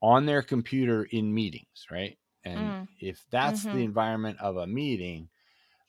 on 0.01 0.25
their 0.25 0.41
computer 0.41 1.03
in 1.03 1.31
meetings, 1.33 1.85
right? 1.91 2.17
And 2.47 2.61
Mm. 2.61 2.87
if 2.99 3.25
that's 3.29 3.67
the 3.67 3.83
Mhm. 3.83 3.83
environment 3.83 4.39
of 4.39 4.57
a 4.57 4.67
meeting, 4.67 5.29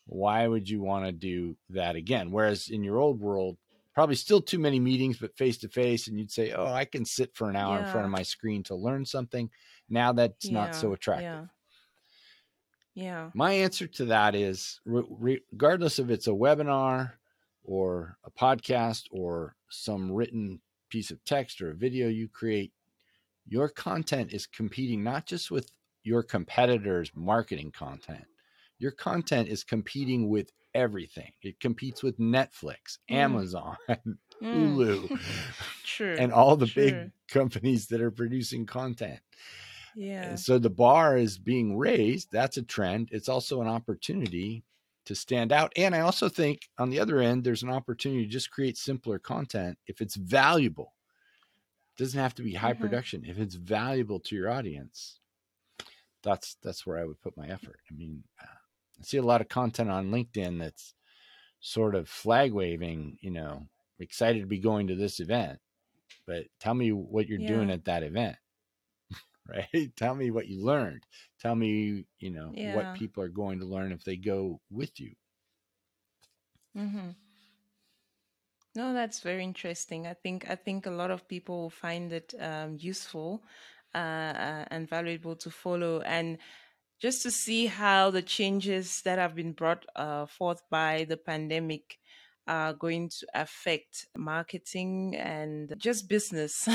why 0.06 0.46
would 0.48 0.68
you 0.68 0.80
want 0.82 1.06
to 1.06 1.12
do 1.12 1.56
that 1.70 1.96
again? 1.96 2.30
Whereas 2.30 2.68
in 2.70 2.82
your 2.82 2.98
old 2.98 3.20
world, 3.20 3.58
probably 3.94 4.16
still 4.16 4.42
too 4.42 4.58
many 4.58 4.80
meetings, 4.80 5.18
but 5.18 5.36
face 5.36 5.58
to 5.58 5.68
face, 5.68 6.08
and 6.08 6.18
you'd 6.18 6.30
say, 6.32 6.52
"Oh, 6.52 6.66
I 6.66 6.84
can 6.84 7.04
sit 7.04 7.34
for 7.36 7.50
an 7.50 7.56
hour 7.56 7.78
in 7.78 7.84
front 7.84 8.06
of 8.06 8.10
my 8.12 8.22
screen 8.22 8.62
to 8.64 8.74
learn 8.74 9.04
something." 9.06 9.50
Now 9.88 10.12
that's 10.12 10.50
not 10.50 10.74
so 10.74 10.92
attractive. 10.92 11.24
Yeah. 11.24 11.46
Yeah. 12.94 13.30
My 13.34 13.52
answer 13.52 13.86
to 13.86 14.06
that 14.06 14.34
is 14.34 14.80
re- 14.84 15.40
regardless 15.52 15.98
if 15.98 16.10
it's 16.10 16.26
a 16.26 16.30
webinar 16.32 17.14
or 17.64 18.18
a 18.24 18.30
podcast 18.30 19.06
or 19.10 19.56
some 19.68 20.10
written 20.12 20.60
piece 20.88 21.10
of 21.10 21.22
text 21.24 21.60
or 21.60 21.70
a 21.70 21.74
video 21.76 22.08
you 22.08 22.28
create, 22.28 22.72
your 23.46 23.68
content 23.68 24.32
is 24.32 24.46
competing 24.46 25.02
not 25.04 25.26
just 25.26 25.50
with 25.50 25.70
your 26.02 26.22
competitors' 26.22 27.10
marketing 27.14 27.70
content, 27.70 28.24
your 28.78 28.92
content 28.92 29.48
is 29.48 29.64
competing 29.64 30.28
with 30.28 30.52
everything. 30.74 31.32
It 31.42 31.60
competes 31.60 32.02
with 32.02 32.18
Netflix, 32.18 32.98
mm. 33.10 33.16
Amazon, 33.16 33.76
mm. 33.90 34.16
Hulu, 34.42 35.20
True. 35.84 36.16
and 36.18 36.32
all 36.32 36.56
the 36.56 36.66
True. 36.66 36.84
big 36.84 37.12
companies 37.28 37.88
that 37.88 38.00
are 38.00 38.10
producing 38.10 38.66
content. 38.66 39.20
Yeah. 39.96 40.22
And 40.22 40.40
so 40.40 40.58
the 40.58 40.70
bar 40.70 41.16
is 41.16 41.38
being 41.38 41.76
raised. 41.76 42.30
That's 42.30 42.56
a 42.56 42.62
trend. 42.62 43.08
It's 43.10 43.28
also 43.28 43.60
an 43.60 43.68
opportunity 43.68 44.64
to 45.06 45.14
stand 45.14 45.52
out. 45.52 45.72
And 45.76 45.94
I 45.94 46.00
also 46.00 46.28
think 46.28 46.68
on 46.78 46.90
the 46.90 47.00
other 47.00 47.18
end, 47.18 47.42
there's 47.42 47.62
an 47.62 47.70
opportunity 47.70 48.24
to 48.24 48.30
just 48.30 48.50
create 48.50 48.76
simpler 48.76 49.18
content 49.18 49.78
if 49.86 50.00
it's 50.00 50.14
valuable. 50.14 50.94
It 51.96 52.02
doesn't 52.02 52.20
have 52.20 52.34
to 52.36 52.42
be 52.42 52.54
high 52.54 52.74
mm-hmm. 52.74 52.82
production. 52.82 53.24
If 53.26 53.38
it's 53.38 53.56
valuable 53.56 54.20
to 54.20 54.36
your 54.36 54.50
audience, 54.50 55.18
that's 56.22 56.56
that's 56.62 56.86
where 56.86 56.98
I 56.98 57.04
would 57.04 57.20
put 57.20 57.36
my 57.36 57.48
effort. 57.48 57.80
I 57.90 57.94
mean, 57.94 58.24
uh, 58.40 58.46
I 59.00 59.02
see 59.02 59.18
a 59.18 59.22
lot 59.22 59.40
of 59.40 59.48
content 59.48 59.90
on 59.90 60.10
LinkedIn 60.10 60.58
that's 60.58 60.94
sort 61.60 61.94
of 61.94 62.08
flag 62.08 62.52
waving, 62.52 63.18
you 63.20 63.30
know, 63.30 63.66
excited 63.98 64.40
to 64.40 64.46
be 64.46 64.58
going 64.58 64.88
to 64.88 64.94
this 64.94 65.20
event, 65.20 65.58
but 66.26 66.46
tell 66.60 66.74
me 66.74 66.92
what 66.92 67.28
you're 67.28 67.40
yeah. 67.40 67.48
doing 67.48 67.70
at 67.70 67.84
that 67.84 68.02
event. 68.02 68.36
right? 69.48 69.92
Tell 69.96 70.14
me 70.14 70.30
what 70.30 70.48
you 70.48 70.64
learned. 70.64 71.04
Tell 71.40 71.54
me, 71.54 72.04
you 72.18 72.30
know, 72.30 72.52
yeah. 72.54 72.74
what 72.74 72.94
people 72.94 73.22
are 73.22 73.28
going 73.28 73.60
to 73.60 73.66
learn 73.66 73.92
if 73.92 74.04
they 74.04 74.16
go 74.16 74.60
with 74.70 75.00
you. 75.00 75.12
Mhm. 76.76 77.14
No, 78.74 78.92
that's 78.92 79.20
very 79.20 79.42
interesting. 79.42 80.06
I 80.06 80.14
think 80.14 80.48
I 80.48 80.54
think 80.54 80.86
a 80.86 80.90
lot 80.90 81.10
of 81.10 81.26
people 81.26 81.62
will 81.62 81.70
find 81.70 82.12
it 82.12 82.34
um, 82.38 82.76
useful 82.78 83.42
uh, 83.94 83.98
uh, 83.98 84.64
and 84.70 84.88
valuable 84.88 85.36
to 85.36 85.50
follow, 85.50 86.00
and 86.02 86.38
just 87.00 87.22
to 87.22 87.30
see 87.30 87.66
how 87.66 88.10
the 88.10 88.22
changes 88.22 89.02
that 89.02 89.18
have 89.18 89.34
been 89.34 89.52
brought 89.52 89.86
uh, 89.96 90.26
forth 90.26 90.62
by 90.70 91.04
the 91.04 91.16
pandemic 91.16 91.98
are 92.46 92.72
going 92.72 93.08
to 93.10 93.26
affect 93.34 94.06
marketing 94.16 95.14
and 95.16 95.74
just 95.78 96.08
business, 96.08 96.66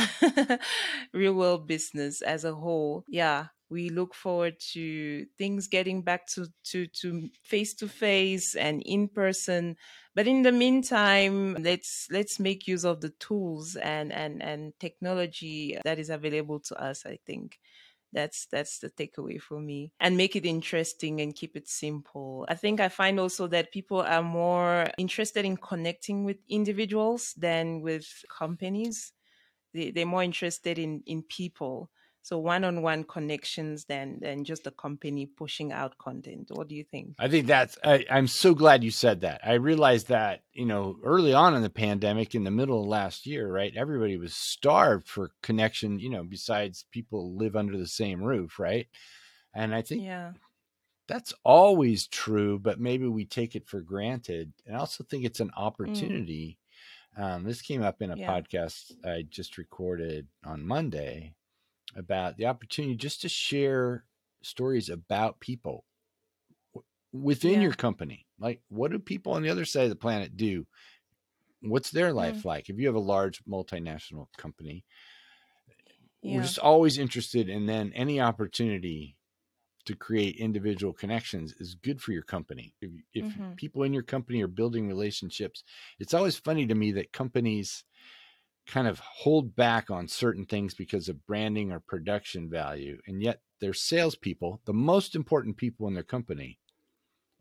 real 1.13 1.33
world 1.33 1.67
business 1.67 2.21
as 2.21 2.45
a 2.45 2.53
whole. 2.55 3.03
Yeah, 3.07 3.47
we 3.73 3.89
look 3.89 4.13
forward 4.13 4.55
to 4.73 5.25
things 5.37 5.67
getting 5.67 6.03
back 6.03 6.27
to 6.27 6.47
to 6.63 6.87
to 7.01 7.29
face 7.43 7.73
to 7.75 7.87
face 7.87 8.55
and 8.55 8.81
in 8.85 9.07
person. 9.09 9.75
But 10.15 10.27
in 10.27 10.43
the 10.43 10.51
meantime 10.51 11.55
let's 11.59 12.07
let's 12.11 12.39
make 12.39 12.67
use 12.67 12.85
of 12.85 13.01
the 13.01 13.09
tools 13.09 13.75
and 13.75 14.13
and 14.13 14.43
and 14.43 14.73
technology 14.79 15.77
that 15.83 15.97
is 15.99 16.09
available 16.09 16.59
to 16.69 16.75
us 16.81 17.05
i 17.05 17.17
think. 17.25 17.59
That's 18.13 18.45
that's 18.51 18.77
the 18.77 18.91
takeaway 18.91 19.41
for 19.41 19.59
me. 19.59 19.91
And 19.99 20.15
make 20.15 20.35
it 20.35 20.45
interesting 20.45 21.19
and 21.19 21.35
keep 21.35 21.57
it 21.57 21.67
simple. 21.67 22.45
I 22.47 22.53
think 22.53 22.79
i 22.79 22.89
find 22.89 23.19
also 23.19 23.47
that 23.47 23.71
people 23.71 24.01
are 24.01 24.21
more 24.21 24.87
interested 24.99 25.45
in 25.45 25.57
connecting 25.57 26.23
with 26.23 26.37
individuals 26.47 27.33
than 27.35 27.81
with 27.81 28.05
companies. 28.29 29.13
They, 29.73 29.89
they're 29.91 30.05
more 30.05 30.23
interested 30.23 30.77
in 30.77 31.01
in 31.07 31.23
people 31.23 31.89
so 32.23 32.37
one-on-one 32.37 33.03
connections 33.03 33.83
than 33.85 34.17
than 34.21 34.45
just 34.45 34.65
a 34.65 34.71
company 34.71 35.25
pushing 35.25 35.71
out 35.71 35.97
content 35.97 36.49
what 36.53 36.67
do 36.67 36.75
you 36.75 36.83
think 36.83 37.13
i 37.19 37.27
think 37.27 37.45
that's 37.45 37.77
I, 37.83 38.05
i'm 38.09 38.27
so 38.27 38.55
glad 38.55 38.83
you 38.83 38.91
said 38.91 39.21
that 39.21 39.41
i 39.43 39.53
realized 39.53 40.07
that 40.07 40.41
you 40.53 40.65
know 40.65 40.95
early 41.03 41.33
on 41.33 41.53
in 41.53 41.61
the 41.61 41.69
pandemic 41.69 42.33
in 42.33 42.45
the 42.45 42.51
middle 42.51 42.81
of 42.81 42.87
last 42.87 43.27
year 43.27 43.51
right 43.51 43.73
everybody 43.75 44.17
was 44.17 44.33
starved 44.33 45.07
for 45.07 45.31
connection 45.43 45.99
you 45.99 46.09
know 46.09 46.23
besides 46.23 46.85
people 46.91 47.35
live 47.35 47.55
under 47.55 47.77
the 47.77 47.87
same 47.87 48.23
roof 48.23 48.57
right 48.57 48.87
and 49.53 49.75
i 49.75 49.81
think 49.81 50.01
yeah 50.01 50.31
that's 51.07 51.33
always 51.43 52.07
true 52.07 52.57
but 52.57 52.79
maybe 52.79 53.05
we 53.05 53.25
take 53.25 53.55
it 53.55 53.67
for 53.67 53.81
granted 53.81 54.53
and 54.65 54.75
i 54.75 54.79
also 54.79 55.03
think 55.03 55.25
it's 55.25 55.41
an 55.41 55.49
mm. 55.49 55.61
opportunity 55.61 56.57
mm. 57.19 57.21
um, 57.21 57.43
this 57.43 57.61
came 57.61 57.83
up 57.83 58.01
in 58.01 58.11
a 58.11 58.15
yeah. 58.15 58.31
podcast 58.31 58.93
i 59.05 59.25
just 59.29 59.57
recorded 59.57 60.25
on 60.45 60.65
monday 60.65 61.33
about 61.95 62.37
the 62.37 62.45
opportunity 62.45 62.95
just 62.95 63.21
to 63.21 63.29
share 63.29 64.05
stories 64.41 64.89
about 64.89 65.39
people 65.39 65.85
within 67.11 67.53
yeah. 67.53 67.61
your 67.61 67.73
company. 67.73 68.25
Like, 68.39 68.61
what 68.69 68.91
do 68.91 68.99
people 68.99 69.33
on 69.33 69.43
the 69.43 69.49
other 69.49 69.65
side 69.65 69.83
of 69.83 69.89
the 69.89 69.95
planet 69.95 70.35
do? 70.35 70.65
What's 71.61 71.91
their 71.91 72.11
life 72.11 72.41
mm. 72.41 72.45
like? 72.45 72.69
If 72.69 72.77
you 72.77 72.87
have 72.87 72.95
a 72.95 72.99
large 72.99 73.43
multinational 73.45 74.27
company, 74.37 74.83
yeah. 76.21 76.35
we're 76.35 76.41
just 76.41 76.59
always 76.59 76.97
interested 76.97 77.49
And 77.49 77.69
then 77.69 77.93
any 77.95 78.19
opportunity 78.19 79.15
to 79.85 79.95
create 79.95 80.37
individual 80.37 80.93
connections 80.93 81.53
is 81.59 81.75
good 81.75 82.01
for 82.01 82.13
your 82.13 82.23
company. 82.23 82.73
If, 82.81 82.91
if 83.13 83.25
mm-hmm. 83.25 83.53
people 83.53 83.83
in 83.83 83.93
your 83.93 84.03
company 84.03 84.41
are 84.41 84.47
building 84.47 84.87
relationships, 84.87 85.63
it's 85.99 86.13
always 86.13 86.37
funny 86.37 86.65
to 86.67 86.75
me 86.75 86.93
that 86.93 87.11
companies 87.11 87.83
kind 88.67 88.87
of 88.87 88.99
hold 88.99 89.55
back 89.55 89.89
on 89.89 90.07
certain 90.07 90.45
things 90.45 90.73
because 90.73 91.09
of 91.09 91.25
branding 91.25 91.71
or 91.71 91.79
production 91.79 92.49
value. 92.49 92.97
And 93.07 93.21
yet 93.21 93.41
their 93.59 93.73
salespeople, 93.73 94.61
the 94.65 94.73
most 94.73 95.15
important 95.15 95.57
people 95.57 95.87
in 95.87 95.93
their 95.93 96.03
company, 96.03 96.59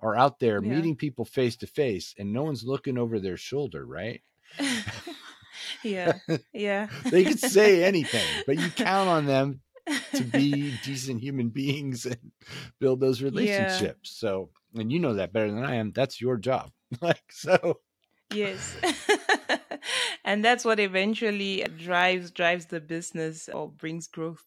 are 0.00 0.16
out 0.16 0.40
there 0.40 0.62
yeah. 0.62 0.74
meeting 0.74 0.96
people 0.96 1.24
face 1.24 1.56
to 1.56 1.66
face 1.66 2.14
and 2.18 2.32
no 2.32 2.42
one's 2.42 2.64
looking 2.64 2.98
over 2.98 3.20
their 3.20 3.36
shoulder, 3.36 3.86
right? 3.86 4.22
yeah. 5.84 6.18
Yeah. 6.52 6.88
they 7.04 7.24
could 7.24 7.38
say 7.38 7.84
anything, 7.84 8.26
but 8.46 8.58
you 8.58 8.68
count 8.76 9.08
on 9.08 9.26
them 9.26 9.60
to 10.14 10.24
be 10.24 10.74
decent 10.84 11.20
human 11.20 11.50
beings 11.50 12.04
and 12.04 12.32
build 12.80 13.00
those 13.00 13.22
relationships. 13.22 13.80
Yeah. 13.80 14.18
So, 14.18 14.50
and 14.74 14.90
you 14.90 14.98
know 14.98 15.14
that 15.14 15.32
better 15.32 15.50
than 15.50 15.64
I 15.64 15.76
am. 15.76 15.92
That's 15.92 16.20
your 16.20 16.36
job. 16.36 16.72
like, 17.00 17.22
so. 17.30 17.78
Yes 18.34 18.74
and 20.24 20.44
that's 20.44 20.64
what 20.64 20.80
eventually 20.80 21.64
drives 21.78 22.30
drives 22.30 22.66
the 22.66 22.80
business 22.80 23.48
or 23.48 23.70
brings 23.70 24.06
growth 24.06 24.44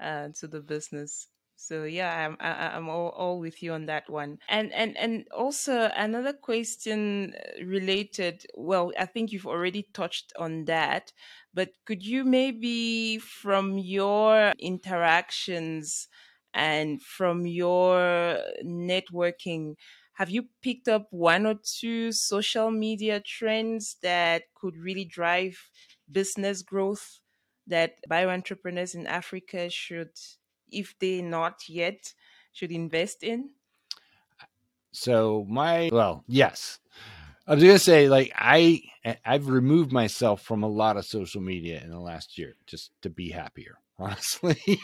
uh, 0.00 0.28
to 0.40 0.46
the 0.46 0.60
business. 0.60 1.28
So 1.60 1.82
yeah 1.82 2.24
i'm 2.24 2.36
I, 2.38 2.76
i'm 2.76 2.88
all, 2.88 3.08
all 3.10 3.40
with 3.40 3.62
you 3.64 3.72
on 3.72 3.86
that 3.86 4.08
one. 4.08 4.38
And 4.48 4.72
and 4.72 4.96
and 4.96 5.26
also 5.36 5.90
another 5.96 6.32
question 6.32 7.34
uh, 7.34 7.64
related 7.64 8.46
well 8.56 8.92
i 8.96 9.06
think 9.06 9.32
you've 9.32 9.46
already 9.46 9.88
touched 9.92 10.32
on 10.38 10.66
that 10.66 11.12
but 11.52 11.70
could 11.84 12.04
you 12.04 12.24
maybe 12.24 13.18
from 13.18 13.76
your 13.76 14.52
interactions 14.60 16.06
and 16.54 17.02
from 17.02 17.44
your 17.46 18.38
networking 18.64 19.74
have 20.18 20.30
you 20.30 20.46
picked 20.62 20.88
up 20.88 21.06
one 21.10 21.46
or 21.46 21.54
two 21.62 22.10
social 22.10 22.72
media 22.72 23.20
trends 23.20 23.98
that 24.02 24.42
could 24.52 24.76
really 24.76 25.04
drive 25.04 25.56
business 26.10 26.60
growth 26.62 27.20
that 27.68 27.98
bio 28.08 28.28
entrepreneurs 28.28 28.96
in 28.96 29.06
Africa 29.06 29.70
should, 29.70 30.10
if 30.72 30.98
they 30.98 31.22
not 31.22 31.68
yet, 31.68 32.14
should 32.52 32.72
invest 32.72 33.22
in? 33.22 33.50
So 34.90 35.46
my 35.48 35.88
well, 35.92 36.24
yes. 36.26 36.80
I 37.46 37.54
was 37.54 37.62
gonna 37.62 37.78
say, 37.78 38.08
like 38.08 38.32
I 38.34 38.82
I've 39.24 39.46
removed 39.46 39.92
myself 39.92 40.42
from 40.42 40.64
a 40.64 40.68
lot 40.68 40.96
of 40.96 41.04
social 41.04 41.40
media 41.40 41.80
in 41.80 41.90
the 41.90 42.00
last 42.00 42.36
year 42.36 42.56
just 42.66 42.90
to 43.02 43.08
be 43.08 43.30
happier, 43.30 43.78
honestly. 44.00 44.80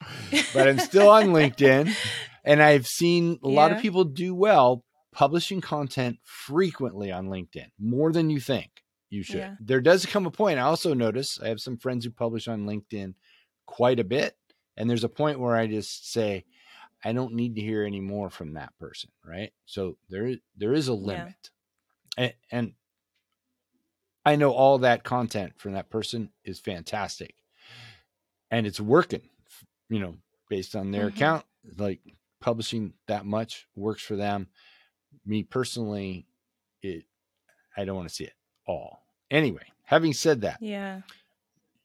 but 0.52 0.66
I'm 0.66 0.80
still 0.80 1.10
on 1.10 1.26
LinkedIn. 1.26 1.94
And 2.44 2.62
I've 2.62 2.86
seen 2.86 3.38
a 3.42 3.48
yeah. 3.48 3.56
lot 3.56 3.72
of 3.72 3.80
people 3.80 4.04
do 4.04 4.34
well 4.34 4.84
publishing 5.12 5.60
content 5.60 6.18
frequently 6.22 7.10
on 7.10 7.28
LinkedIn, 7.28 7.68
more 7.78 8.12
than 8.12 8.30
you 8.30 8.40
think 8.40 8.82
you 9.10 9.22
should. 9.22 9.36
Yeah. 9.36 9.54
There 9.60 9.80
does 9.80 10.06
come 10.06 10.26
a 10.26 10.30
point. 10.30 10.58
I 10.58 10.62
also 10.62 10.92
notice 10.92 11.38
I 11.42 11.48
have 11.48 11.60
some 11.60 11.76
friends 11.76 12.04
who 12.04 12.10
publish 12.10 12.48
on 12.48 12.66
LinkedIn 12.66 13.14
quite 13.66 14.00
a 14.00 14.04
bit. 14.04 14.36
And 14.76 14.90
there's 14.90 15.04
a 15.04 15.08
point 15.08 15.38
where 15.38 15.54
I 15.54 15.68
just 15.68 16.12
say, 16.12 16.44
I 17.04 17.12
don't 17.12 17.34
need 17.34 17.54
to 17.56 17.60
hear 17.60 17.84
any 17.84 18.00
more 18.00 18.30
from 18.30 18.54
that 18.54 18.76
person, 18.78 19.10
right? 19.24 19.52
So 19.66 19.98
there, 20.08 20.36
there 20.56 20.72
is 20.72 20.88
a 20.88 20.94
limit, 20.94 21.50
yeah. 22.16 22.24
and, 22.24 22.34
and 22.50 22.72
I 24.24 24.36
know 24.36 24.52
all 24.52 24.78
that 24.78 25.04
content 25.04 25.52
from 25.58 25.74
that 25.74 25.90
person 25.90 26.30
is 26.44 26.58
fantastic, 26.58 27.34
and 28.50 28.66
it's 28.66 28.80
working, 28.80 29.28
you 29.90 30.00
know, 30.00 30.16
based 30.48 30.74
on 30.74 30.92
their 30.92 31.08
mm-hmm. 31.08 31.16
account. 31.16 31.44
Like 31.76 32.00
publishing 32.44 32.92
that 33.08 33.24
much 33.24 33.66
works 33.74 34.02
for 34.02 34.16
them. 34.16 34.48
Me 35.24 35.42
personally, 35.42 36.26
it 36.82 37.04
I 37.74 37.86
don't 37.86 37.96
want 37.96 38.08
to 38.08 38.14
see 38.14 38.24
it 38.24 38.34
all. 38.66 39.06
Anyway, 39.30 39.64
having 39.84 40.12
said 40.12 40.42
that, 40.42 40.58
yeah, 40.60 41.00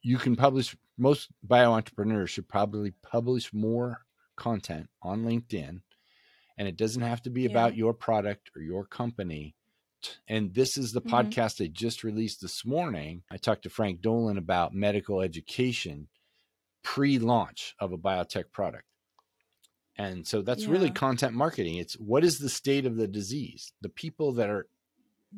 you 0.02 0.18
can 0.18 0.36
publish. 0.36 0.76
Most 0.98 1.28
bio 1.42 1.72
entrepreneurs 1.72 2.28
should 2.28 2.46
probably 2.46 2.90
publish 3.02 3.54
more 3.54 4.04
content 4.36 4.90
on 5.02 5.24
LinkedIn, 5.24 5.80
and 6.58 6.68
it 6.68 6.76
doesn't 6.76 7.02
have 7.02 7.22
to 7.22 7.30
be 7.30 7.42
yeah. 7.42 7.50
about 7.50 7.74
your 7.74 7.94
product 7.94 8.50
or 8.54 8.60
your 8.60 8.84
company. 8.84 9.54
And 10.28 10.52
this 10.54 10.76
is 10.76 10.92
the 10.92 11.00
mm-hmm. 11.00 11.14
podcast 11.14 11.64
I 11.64 11.68
just 11.68 12.04
released 12.04 12.42
this 12.42 12.66
morning. 12.66 13.22
I 13.30 13.38
talked 13.38 13.62
to 13.62 13.70
Frank 13.70 14.02
Dolan 14.02 14.36
about 14.36 14.74
medical 14.74 15.22
education 15.22 16.08
pre 16.82 17.18
launch 17.18 17.74
of 17.80 17.92
a 17.92 17.98
biotech 17.98 18.52
product 18.52 18.84
And 20.00 20.26
so 20.26 20.40
that's 20.40 20.64
really 20.64 20.90
content 20.90 21.34
marketing. 21.34 21.76
It's 21.76 21.92
what 21.94 22.24
is 22.24 22.38
the 22.38 22.48
state 22.48 22.86
of 22.86 22.96
the 22.96 23.06
disease? 23.06 23.74
The 23.82 23.90
people 23.90 24.32
that 24.32 24.48
are 24.48 24.66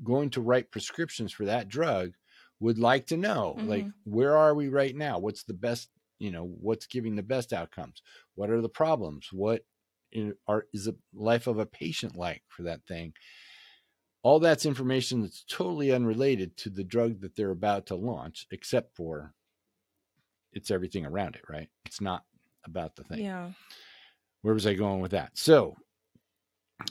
going 0.05 0.31
to 0.31 0.41
write 0.41 0.71
prescriptions 0.71 1.33
for 1.33 1.47
that 1.47 1.69
drug 1.69 2.13
would 2.61 2.79
like 2.79 3.07
to 3.07 3.17
know 3.17 3.57
like 3.59 3.83
mm-hmm. 3.83 4.11
where 4.11 4.37
are 4.37 4.55
we 4.55 4.69
right 4.69 4.95
now? 4.95 5.19
What's 5.19 5.43
the 5.43 5.53
best, 5.53 5.89
you 6.21 6.31
know, 6.31 6.45
what's 6.45 6.87
giving 6.87 7.17
the 7.17 7.25
best 7.25 7.53
outcomes? 7.53 8.03
What 8.37 8.51
are 8.51 8.61
the 8.61 8.69
problems? 8.69 9.31
What 9.33 9.65
in- 10.13 10.37
are 10.47 10.67
is 10.73 10.85
the 10.85 10.95
life 11.13 11.49
of 11.49 11.59
a 11.59 11.67
patient 11.67 12.15
like 12.15 12.45
for 12.47 12.63
that 12.63 12.87
thing? 12.87 13.15
All 14.23 14.39
that's 14.39 14.65
information 14.65 15.23
that's 15.23 15.45
totally 15.51 15.91
unrelated 15.91 16.57
to 16.59 16.71
the 16.71 16.85
drug 16.85 17.23
that 17.23 17.35
they're 17.35 17.51
about 17.51 17.87
to 17.87 17.97
launch, 17.97 18.47
except 18.53 18.95
for 18.95 19.35
it's 20.53 20.71
everything 20.71 21.05
around 21.05 21.35
it, 21.35 21.43
right? 21.49 21.69
It's 21.85 22.01
not 22.01 22.23
about 22.65 22.95
the 22.95 23.03
thing 23.03 23.25
Yeah. 23.25 23.51
Where 24.43 24.55
was 24.55 24.67
I 24.67 24.75
going 24.75 25.01
with 25.01 25.13
that? 25.13 25.37
So, 25.37 25.77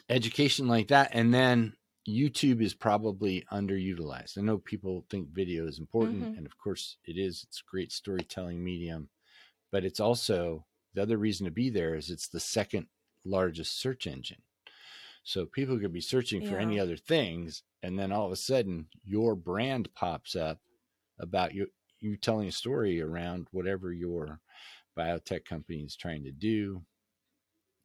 education 0.10 0.68
like 0.68 0.88
that, 0.90 1.12
and 1.14 1.34
then 1.34 1.74
YouTube 2.08 2.62
is 2.62 2.74
probably 2.74 3.46
underutilized. 3.52 4.38
I 4.38 4.42
know 4.42 4.58
people 4.58 5.06
think 5.10 5.30
video 5.30 5.68
is 5.68 5.80
important, 5.80 6.24
Mhm. 6.24 6.38
and 6.38 6.46
of 6.46 6.58
course 6.58 6.98
it 7.06 7.18
is. 7.18 7.44
It's 7.44 7.60
a 7.62 7.70
great 7.70 7.92
storytelling 7.92 8.64
medium, 8.64 9.10
but 9.72 9.86
it's 9.86 10.00
also 10.00 10.66
the 10.94 11.02
other 11.02 11.18
reason 11.18 11.46
to 11.46 11.52
be 11.52 11.70
there 11.70 11.96
is 11.96 12.10
it's 12.10 12.28
the 12.28 12.40
second 12.40 12.88
largest 13.24 13.78
search 13.80 14.08
engine. 14.08 14.42
So 15.24 15.46
people 15.46 15.80
could 15.80 15.94
be 15.94 16.02
searching 16.02 16.46
for 16.46 16.58
any 16.58 16.80
other 16.80 16.98
things, 16.98 17.64
and 17.84 18.00
then 18.00 18.12
all 18.12 18.26
of 18.26 18.32
a 18.32 18.36
sudden 18.38 18.90
your 19.04 19.36
brand 19.36 19.94
pops 19.94 20.36
up 20.36 20.60
about 21.20 21.54
you 21.54 21.72
you 22.00 22.18
telling 22.18 22.48
a 22.48 22.52
story 22.52 23.00
around 23.00 23.48
whatever 23.52 23.94
your 23.94 24.42
biotech 24.98 25.46
company 25.46 25.84
is 25.84 25.96
trying 25.96 26.24
to 26.24 26.32
do, 26.32 26.84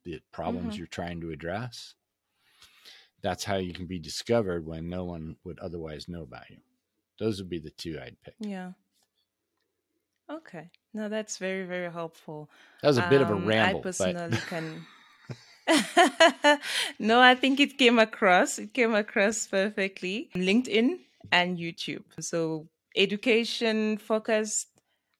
the 0.06 0.22
problems 0.32 0.74
Mhm. 0.74 0.78
you're 0.78 0.86
trying 0.86 1.20
to 1.20 1.30
address. 1.30 1.94
That's 3.22 3.44
how 3.44 3.56
you 3.56 3.74
can 3.74 3.86
be 3.86 3.98
discovered 3.98 4.64
when 4.64 4.88
no 4.88 5.04
one 5.04 5.36
would 5.44 5.58
otherwise 5.58 6.08
know 6.08 6.22
about 6.22 6.48
you. 6.48 6.58
Those 7.18 7.38
would 7.40 7.50
be 7.50 7.58
the 7.58 7.70
two 7.70 7.98
I'd 8.00 8.16
pick. 8.22 8.34
Yeah. 8.38 8.72
Okay. 10.30 10.70
No, 10.94 11.08
that's 11.08 11.38
very, 11.38 11.64
very 11.66 11.90
helpful. 11.90 12.48
That 12.82 12.88
was 12.88 12.98
a 12.98 13.02
bit 13.02 13.20
of 13.20 13.30
a 13.30 13.34
Um, 13.34 13.46
ramble, 13.46 13.80
I 13.80 13.82
personally 13.82 14.36
but 14.38 14.46
can. 14.46 14.86
no, 16.98 17.20
I 17.20 17.34
think 17.34 17.58
it 17.58 17.78
came 17.78 17.98
across. 17.98 18.58
It 18.58 18.72
came 18.72 18.94
across 18.94 19.46
perfectly. 19.46 20.30
LinkedIn 20.36 21.00
and 21.32 21.58
YouTube. 21.58 22.04
So 22.20 22.68
education 22.94 23.98
focused 23.98 24.68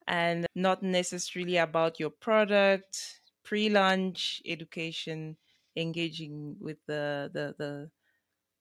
and 0.07 0.47
not 0.55 0.83
necessarily 0.83 1.57
about 1.57 1.99
your 1.99 2.11
product. 2.11 3.21
Pre-launch 3.47 4.43
education, 4.47 5.37
engaging 5.77 6.57
with 6.61 6.79
the 6.87 7.31
the 7.33 7.55
the, 7.59 7.91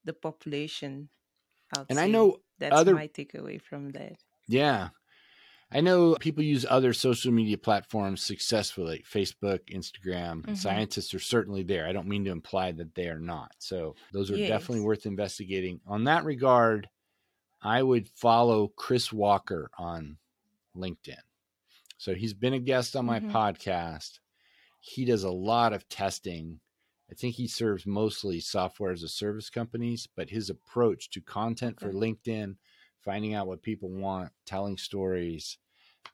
the 0.06 0.13
population. 0.13 1.10
I'd 1.78 1.88
and 1.89 2.00
I 2.00 2.08
know 2.08 2.38
that's 2.60 2.76
other 2.76 2.93
my 2.95 3.08
takeaway 3.10 3.62
from 3.62 3.91
that. 3.91 4.17
Yeah. 4.48 4.89
I 5.71 5.82
know 5.82 6.15
people 6.15 6.43
use 6.43 6.65
other 6.69 6.93
social 6.93 7.32
media 7.34 7.58
platforms 7.58 8.21
successfully 8.24 9.04
Facebook, 9.12 9.62
Instagram. 9.74 10.43
Mhm. 10.43 10.58
Scientists 10.58 11.13
are 11.15 11.19
certainly 11.19 11.63
there. 11.63 11.88
I 11.88 11.91
don't 11.93 12.08
mean 12.08 12.24
to 12.26 12.32
imply 12.32 12.71
that 12.74 12.93
they 12.95 13.10
are 13.10 13.19
not. 13.19 13.52
So, 13.60 13.95
those 14.13 14.30
are 14.32 14.38
definitely 14.38 14.82
worth 14.86 15.06
investigating. 15.08 15.82
On 15.88 16.04
that 16.06 16.24
regard, 16.24 16.88
I 17.62 17.82
would 17.84 18.08
follow 18.10 18.67
Chris 18.69 19.12
Walker 19.12 19.71
on 19.78 20.19
LinkedIn. 20.76 21.21
So, 21.98 22.13
he's 22.15 22.36
been 22.36 22.54
a 22.54 22.60
guest 22.60 22.95
on 22.95 23.06
my 23.06 23.19
Mhm. 23.19 23.32
podcast. 23.32 24.19
He 24.88 25.04
does 25.04 25.24
a 25.24 25.32
lot 25.32 25.74
of 25.74 25.89
testing. 25.89 26.60
I 27.10 27.15
think 27.15 27.34
he 27.34 27.48
serves 27.48 27.88
mostly 27.88 28.39
software 28.39 28.91
as 28.91 29.02
a 29.02 29.08
service 29.08 29.50
companies, 29.50 30.08
but 30.15 30.30
his 30.30 30.52
approach 30.52 31.10
to 31.10 31.21
content 31.21 31.80
for 31.80 31.91
LinkedIn, 31.91 32.56
finding 33.04 33.34
out 33.34 33.48
what 33.48 33.63
people 33.63 33.89
want, 33.89 34.32
telling 34.45 34.78
stories 34.78 35.58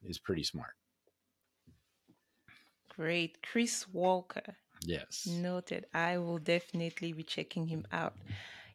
is 0.02 0.18
pretty 0.18 0.42
smart. 0.42 0.72
Great, 2.88 3.42
Chris 3.42 3.86
Walker. 3.92 4.56
Yes. 4.86 5.26
Noted. 5.26 5.84
I 5.92 6.16
will 6.16 6.38
definitely 6.38 7.12
be 7.12 7.24
checking 7.24 7.66
him 7.66 7.86
out. 7.92 8.14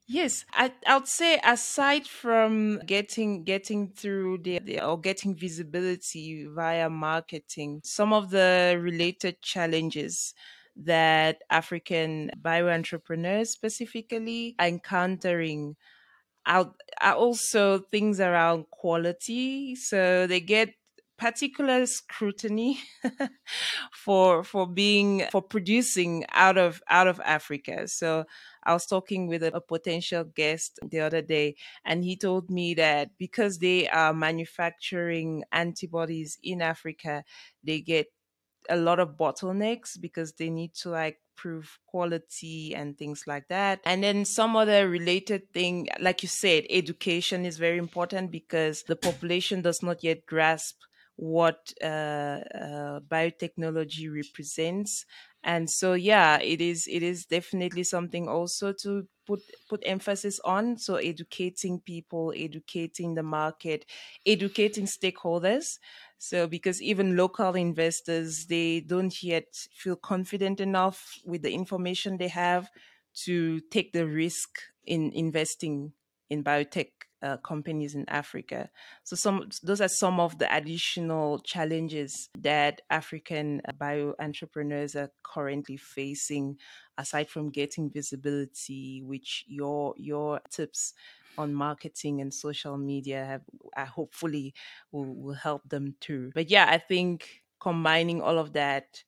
Yes, 0.10 0.46
I 0.54 0.72
I'd 0.86 1.08
say 1.08 1.40
aside 1.44 2.08
from 2.08 2.80
getting 2.86 3.44
getting 3.44 3.90
through 3.92 4.38
the, 4.40 4.60
the 4.60 4.82
or 4.86 5.00
getting 5.00 5.36
visibility 5.36 6.46
via 6.50 6.90
marketing, 6.90 7.82
some 7.84 8.14
of 8.14 8.30
the 8.30 8.78
related 8.82 9.42
challenges 9.42 10.34
that 10.78 11.42
African 11.50 12.32
bio 12.38 12.70
entrepreneurs 12.70 13.50
specifically 13.52 14.56
are 14.60 14.68
encountering 14.68 15.76
out 16.46 16.80
are 17.02 17.16
also 17.16 17.80
things 17.80 18.20
around 18.20 18.70
quality. 18.72 19.76
So 19.76 20.28
they 20.28 20.40
get 20.40 20.74
particular 21.18 21.86
scrutiny 21.86 22.80
for 23.94 24.44
for 24.44 24.68
being 24.68 25.24
for 25.32 25.42
producing 25.42 26.26
out 26.30 26.58
of 26.58 26.82
out 26.90 27.08
of 27.08 27.20
Africa. 27.26 27.88
So 27.88 28.26
I 28.64 28.74
was 28.74 28.86
talking 28.86 29.28
with 29.28 29.44
a, 29.44 29.56
a 29.56 29.62
potential 29.62 30.24
guest 30.24 30.80
the 30.84 31.00
other 31.00 31.22
day, 31.22 31.56
and 31.86 32.04
he 32.04 32.16
told 32.16 32.50
me 32.50 32.74
that 32.76 33.18
because 33.18 33.60
they 33.60 33.88
are 33.90 34.14
manufacturing 34.14 35.44
antibodies 35.52 36.38
in 36.44 36.62
Africa, 36.62 37.24
they 37.64 37.82
get 37.82 38.08
a 38.70 38.76
lot 38.78 39.00
of 39.00 39.16
bottlenecks 39.18 40.00
because 40.00 40.34
they 40.34 40.50
need 40.50 40.74
to 40.74 40.90
like 40.90 41.22
prove 41.36 41.80
quality 41.86 42.74
and 42.76 42.98
things 42.98 43.24
like 43.28 43.48
that. 43.48 43.80
And 43.86 44.04
then 44.04 44.26
some 44.26 44.56
other 44.56 44.90
related 44.90 45.54
thing, 45.54 45.88
like 46.00 46.24
you 46.24 46.30
said, 46.30 46.66
education 46.70 47.46
is 47.46 47.58
very 47.58 47.78
important 47.78 48.32
because 48.32 48.84
the 48.84 48.96
population 48.96 49.62
does 49.62 49.82
not 49.84 50.04
yet 50.04 50.26
grasp 50.26 50.82
what 51.18 51.74
uh, 51.84 51.86
uh, 52.56 53.00
biotechnology 53.02 54.14
represents. 54.14 55.06
And 55.44 55.70
so, 55.70 55.94
yeah, 55.94 56.40
it 56.40 56.62
is. 56.62 56.88
It 56.88 57.04
is 57.04 57.26
definitely 57.26 57.84
something 57.84 58.28
also 58.28 58.74
to 58.82 59.08
put 59.26 59.42
put 59.70 59.82
emphasis 59.86 60.40
on. 60.42 60.78
So, 60.78 60.96
educating 60.96 61.80
people, 61.80 62.34
educating 62.36 63.16
the 63.16 63.24
market, 63.24 63.86
educating 64.26 64.86
stakeholders. 64.86 65.80
So, 66.18 66.48
because 66.48 66.82
even 66.82 67.16
local 67.16 67.56
investors, 67.56 68.48
they 68.48 68.82
don't 68.82 69.22
yet 69.24 69.54
feel 69.74 69.96
confident 69.96 70.60
enough 70.60 71.16
with 71.26 71.44
the 71.44 71.54
information 71.54 72.18
they 72.18 72.28
have 72.30 72.70
to 73.26 73.60
take 73.72 73.94
the 73.94 74.08
risk 74.08 74.60
in 74.86 75.12
investing 75.14 75.94
in 76.30 76.44
biotech 76.44 76.92
uh, 77.22 77.38
companies 77.38 77.96
in 77.96 78.08
Africa. 78.10 78.70
So, 79.04 79.16
some 79.16 79.50
those 79.64 79.82
are 79.82 79.88
some 79.88 80.20
of 80.20 80.38
the 80.38 80.54
additional 80.56 81.40
challenges 81.40 82.30
that 82.40 82.82
African 82.90 83.62
bio 83.78 84.14
entrepreneurs 84.20 84.96
are 84.96 85.12
currently 85.24 85.78
facing, 85.78 86.58
aside 86.98 87.30
from 87.30 87.50
getting 87.50 87.90
visibility, 87.90 89.02
which 89.04 89.46
your 89.48 89.94
your 89.98 90.42
tips 90.50 90.94
on 91.38 91.54
marketing 91.54 92.22
and 92.22 92.34
social 92.34 92.78
media 92.78 93.26
have 93.26 93.42
uh, 93.76 93.86
hopefully 93.86 94.54
will, 94.92 95.16
will 95.16 95.34
help 95.34 95.68
them 95.70 95.96
too. 96.00 96.32
But 96.34 96.50
yeah, 96.50 96.68
I 96.70 96.80
think 96.80 97.44
combining 97.60 98.22
all 98.22 98.38
of 98.38 98.54
that, 98.54 99.04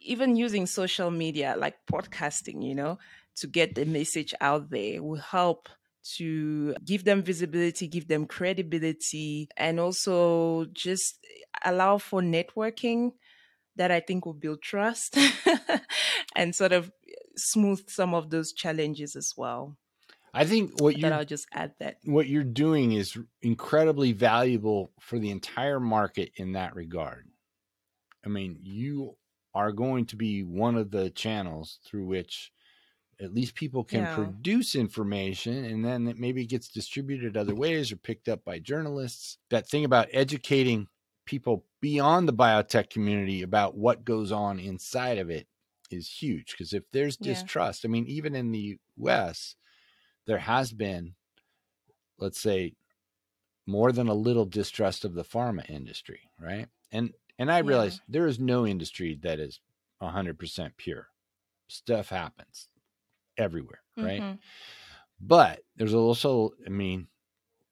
even 0.00 0.36
using 0.36 0.66
social 0.66 1.10
media 1.10 1.54
like 1.58 1.76
podcasting, 1.90 2.66
you 2.66 2.74
know, 2.74 2.98
to 3.36 3.46
get 3.46 3.74
the 3.74 3.84
message 3.84 4.34
out 4.40 4.70
there 4.70 5.02
will 5.02 5.16
help 5.20 5.68
to 6.16 6.74
give 6.84 7.04
them 7.04 7.22
visibility, 7.22 7.88
give 7.88 8.08
them 8.08 8.26
credibility, 8.26 9.48
and 9.56 9.80
also 9.80 10.66
just 10.66 11.24
allow 11.64 11.98
for 11.98 12.20
networking 12.20 13.12
that 13.76 13.90
I 13.90 14.00
think 14.00 14.26
will 14.26 14.34
build 14.34 14.62
trust 14.62 15.16
and 16.36 16.54
sort 16.54 16.72
of 16.72 16.92
smooth 17.36 17.88
some 17.90 18.14
of 18.14 18.30
those 18.30 18.52
challenges 18.52 19.16
as 19.16 19.32
well. 19.36 19.76
I 20.32 20.44
think 20.46 20.72
what 20.80 20.96
That 21.00 21.12
you 21.12 21.12
I'll 21.12 21.24
just 21.24 21.46
add 21.52 21.74
that. 21.78 21.98
what 22.04 22.28
you're 22.28 22.44
doing 22.44 22.92
is 22.92 23.18
incredibly 23.42 24.12
valuable 24.12 24.92
for 25.00 25.18
the 25.18 25.30
entire 25.30 25.80
market 25.80 26.32
in 26.36 26.52
that 26.52 26.74
regard. 26.76 27.30
I 28.24 28.30
mean, 28.30 28.58
you 28.62 29.18
are 29.54 29.72
going 29.72 30.06
to 30.08 30.16
be 30.16 30.44
one 30.44 30.76
of 30.76 30.92
the 30.92 31.10
channels 31.10 31.80
through 31.84 32.06
which 32.06 32.52
at 33.20 33.34
least 33.34 33.54
people 33.54 33.84
can 33.84 34.02
Yeah. 34.02 34.06
produce 34.06 34.74
information 34.74 35.64
and 35.64 35.84
then 35.84 36.08
it 36.08 36.18
maybe 36.18 36.46
gets 36.46 36.68
distributed 36.68 37.36
other 37.36 37.54
ways 37.54 37.92
or 37.92 37.96
picked 37.96 38.28
up 38.28 38.44
by 38.44 38.58
journalists. 38.58 39.38
That 39.50 39.68
thing 39.68 39.84
about 39.84 40.08
educating 40.12 40.88
people 41.26 41.66
beyond 41.80 42.28
the 42.28 42.32
biotech 42.32 42.90
community 42.90 43.42
about 43.42 43.76
what 43.76 44.04
goes 44.04 44.32
on 44.32 44.58
inside 44.58 45.18
of 45.18 45.30
it 45.30 45.46
is 45.90 46.08
huge 46.10 46.52
because 46.52 46.72
if 46.72 46.84
there's 46.92 47.16
Yeah. 47.18 47.24
distrust, 47.24 47.84
I 47.84 47.88
mean, 47.88 48.06
even 48.06 48.34
in 48.34 48.50
the 48.52 48.78
US, 48.96 49.56
there 50.26 50.38
has 50.38 50.72
been, 50.72 51.14
let's 52.18 52.40
say, 52.40 52.74
more 53.66 53.92
than 53.92 54.08
a 54.08 54.14
little 54.14 54.44
distrust 54.44 55.04
of 55.04 55.14
the 55.14 55.24
pharma 55.24 55.68
industry, 55.70 56.30
right? 56.38 56.68
And 56.92 57.12
and 57.38 57.50
I 57.50 57.58
Yeah. 57.60 57.68
realize 57.68 58.00
there 58.08 58.26
is 58.26 58.38
no 58.38 58.66
industry 58.66 59.18
that 59.22 59.40
is 59.40 59.60
100% 60.00 60.76
pure. 60.76 61.08
Stuff 61.68 62.10
happens 62.10 62.68
everywhere, 63.38 63.82
right? 64.00 64.24
Mhm. 64.24 64.38
But 65.20 65.62
there's 65.76 65.94
also, 65.94 66.50
I 66.66 66.70
mean, 66.70 67.08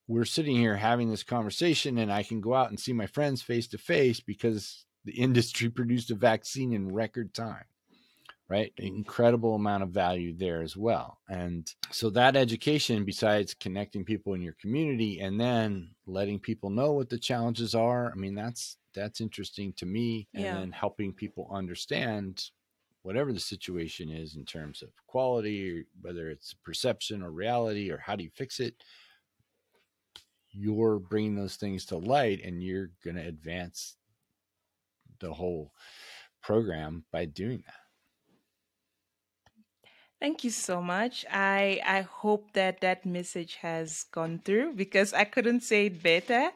we're 0.08 0.24
sitting 0.26 0.56
here 0.56 0.76
having 0.76 1.10
this 1.10 1.22
conversation, 1.24 1.98
and 1.98 2.12
I 2.12 2.22
can 2.22 2.40
go 2.40 2.54
out 2.54 2.70
and 2.70 2.80
see 2.80 2.92
my 2.92 3.06
friends 3.06 3.42
face 3.42 3.68
to 3.68 3.78
face 3.78 4.20
because 4.20 4.86
the 5.04 5.12
industry 5.20 5.70
produced 5.70 6.10
a 6.10 6.14
vaccine 6.16 6.72
in 6.72 6.92
record 6.92 7.34
time, 7.34 7.66
right? 8.48 8.72
Incredible 8.78 9.54
amount 9.54 9.82
of 9.84 9.90
value 9.90 10.34
there 10.36 10.62
as 10.62 10.76
well. 10.76 11.18
And 11.28 11.72
so 11.90 12.10
that 12.10 12.36
education, 12.36 13.04
besides 13.04 13.54
connecting 13.54 14.04
people 14.04 14.34
in 14.34 14.42
your 14.42 14.54
community 14.54 15.20
and 15.20 15.40
then 15.40 15.94
letting 16.06 16.40
people 16.40 16.70
know 16.70 16.92
what 16.92 17.10
the 17.10 17.18
challenges 17.18 17.74
are, 17.74 18.12
I 18.12 18.14
mean, 18.14 18.34
that's 18.34 18.78
that's 18.94 19.20
interesting 19.22 19.72
to 19.74 19.86
me. 19.86 20.28
And 20.34 20.52
Yeah. 20.52 20.54
then 20.54 20.72
helping 20.72 21.14
people 21.14 21.48
understand 21.52 22.50
whatever 23.02 23.32
the 23.32 23.40
situation 23.40 24.08
is 24.10 24.36
in 24.36 24.44
terms 24.44 24.82
of 24.82 24.88
quality, 25.06 25.84
whether 26.00 26.28
it's 26.28 26.54
perception 26.64 27.22
or 27.22 27.30
reality, 27.30 27.90
or 27.90 27.98
how 27.98 28.16
do 28.16 28.24
you 28.24 28.30
fix 28.34 28.60
it, 28.60 28.74
you're 30.50 30.98
bringing 30.98 31.34
those 31.34 31.56
things 31.56 31.84
to 31.86 31.96
light 31.96 32.40
and 32.44 32.62
you're 32.62 32.90
going 33.04 33.16
to 33.16 33.26
advance 33.26 33.96
the 35.20 35.32
whole 35.32 35.72
program 36.42 37.04
by 37.12 37.24
doing 37.24 37.62
that. 37.66 37.81
Thank 40.22 40.44
you 40.44 40.50
so 40.50 40.80
much. 40.80 41.26
I 41.32 41.80
I 41.84 42.02
hope 42.02 42.52
that 42.52 42.80
that 42.82 43.04
message 43.04 43.56
has 43.56 44.04
gone 44.12 44.38
through 44.44 44.74
because 44.74 45.12
I 45.12 45.24
couldn't 45.24 45.62
say 45.64 45.86
it 45.86 46.00
better. 46.00 46.50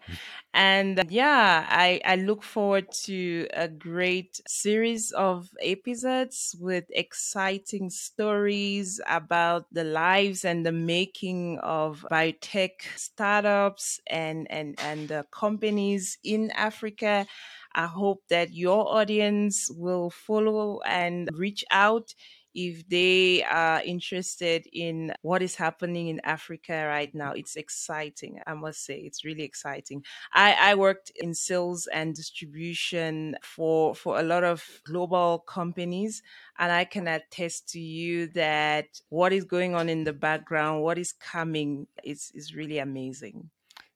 And 0.54 1.02
yeah, 1.08 1.66
I 1.68 2.00
I 2.04 2.14
look 2.14 2.44
forward 2.44 2.92
to 3.06 3.48
a 3.52 3.66
great 3.68 4.40
series 4.46 5.10
of 5.12 5.50
episodes 5.60 6.54
with 6.60 6.84
exciting 6.90 7.90
stories 7.90 9.00
about 9.08 9.66
the 9.72 9.84
lives 9.84 10.44
and 10.44 10.64
the 10.64 10.72
making 10.72 11.58
of 11.58 12.06
biotech 12.08 12.86
startups 12.94 14.00
and 14.06 14.46
and 14.48 14.78
and 14.78 15.08
the 15.08 15.26
companies 15.32 16.18
in 16.22 16.52
Africa. 16.52 17.26
I 17.74 17.86
hope 17.86 18.22
that 18.28 18.54
your 18.54 18.88
audience 18.94 19.68
will 19.70 20.10
follow 20.10 20.80
and 20.86 21.28
reach 21.34 21.64
out 21.70 22.14
if 22.56 22.88
they 22.88 23.44
are 23.44 23.82
interested 23.82 24.66
in 24.72 25.12
what 25.20 25.42
is 25.42 25.54
happening 25.54 26.08
in 26.08 26.20
Africa 26.24 26.86
right 26.88 27.14
now. 27.14 27.32
It's 27.32 27.54
exciting, 27.54 28.40
I 28.46 28.54
must 28.54 28.82
say. 28.82 29.00
It's 29.00 29.26
really 29.26 29.42
exciting. 29.42 30.02
I, 30.32 30.56
I 30.58 30.74
worked 30.74 31.12
in 31.14 31.34
sales 31.34 31.86
and 31.86 32.14
distribution 32.14 33.36
for 33.42 33.94
for 33.94 34.18
a 34.18 34.22
lot 34.22 34.42
of 34.42 34.64
global 34.84 35.40
companies, 35.40 36.22
and 36.58 36.72
I 36.72 36.86
can 36.86 37.06
attest 37.06 37.68
to 37.72 37.80
you 37.80 38.28
that 38.28 38.86
what 39.10 39.34
is 39.34 39.44
going 39.44 39.74
on 39.74 39.90
in 39.90 40.04
the 40.04 40.14
background, 40.14 40.82
what 40.82 40.96
is 40.96 41.12
coming, 41.12 41.86
is 42.02 42.32
is 42.34 42.54
really 42.54 42.78
amazing. 42.78 43.50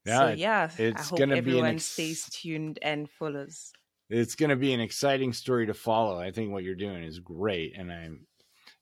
Yeah, 0.05 0.19
so 0.19 0.35
yeah, 0.35 0.71
I 0.79 1.03
hope 1.03 1.19
gonna 1.19 1.35
be 1.35 1.39
everyone 1.39 1.75
ex- 1.77 1.87
stays 1.87 2.29
tuned 2.29 2.79
and 2.83 3.09
follows. 3.09 3.73
It's 4.11 4.35
going 4.35 4.51
to 4.51 4.57
be 4.57 4.73
an 4.73 4.81
exciting 4.81 5.33
story 5.33 5.67
to 5.67 5.75
follow. 5.75 6.19
I 6.19 6.33
think 6.33 6.51
what 6.51 6.65
you're 6.65 6.75
doing 6.75 7.05
is 7.05 7.21
great, 7.21 7.77
and 7.79 7.93
I 7.93 8.09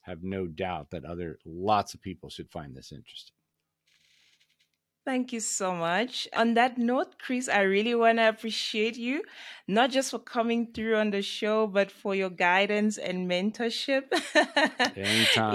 have 0.09 0.23
no 0.23 0.47
doubt 0.47 0.91
that 0.91 1.05
other 1.05 1.39
lots 1.45 1.95
of 1.95 2.03
people 2.03 2.31
should 2.31 2.51
find 2.51 2.75
this 2.75 2.93
interesting. 2.93 3.35
Thank 5.09 5.33
you 5.33 5.41
so 5.41 5.75
much. 5.75 6.29
On 6.37 6.53
that 6.53 6.77
note, 6.77 7.19
Chris, 7.19 7.49
I 7.49 7.63
really 7.63 7.95
want 7.95 8.19
to 8.19 8.29
appreciate 8.29 8.99
you, 8.99 9.23
not 9.67 9.91
just 9.91 10.11
for 10.11 10.19
coming 10.19 10.71
through 10.75 10.97
on 10.97 11.13
the 11.13 11.23
show, 11.23 11.67
but 11.67 11.91
for 11.91 12.15
your 12.15 12.29
guidance 12.29 12.99
and 12.99 13.27
mentorship 13.27 14.05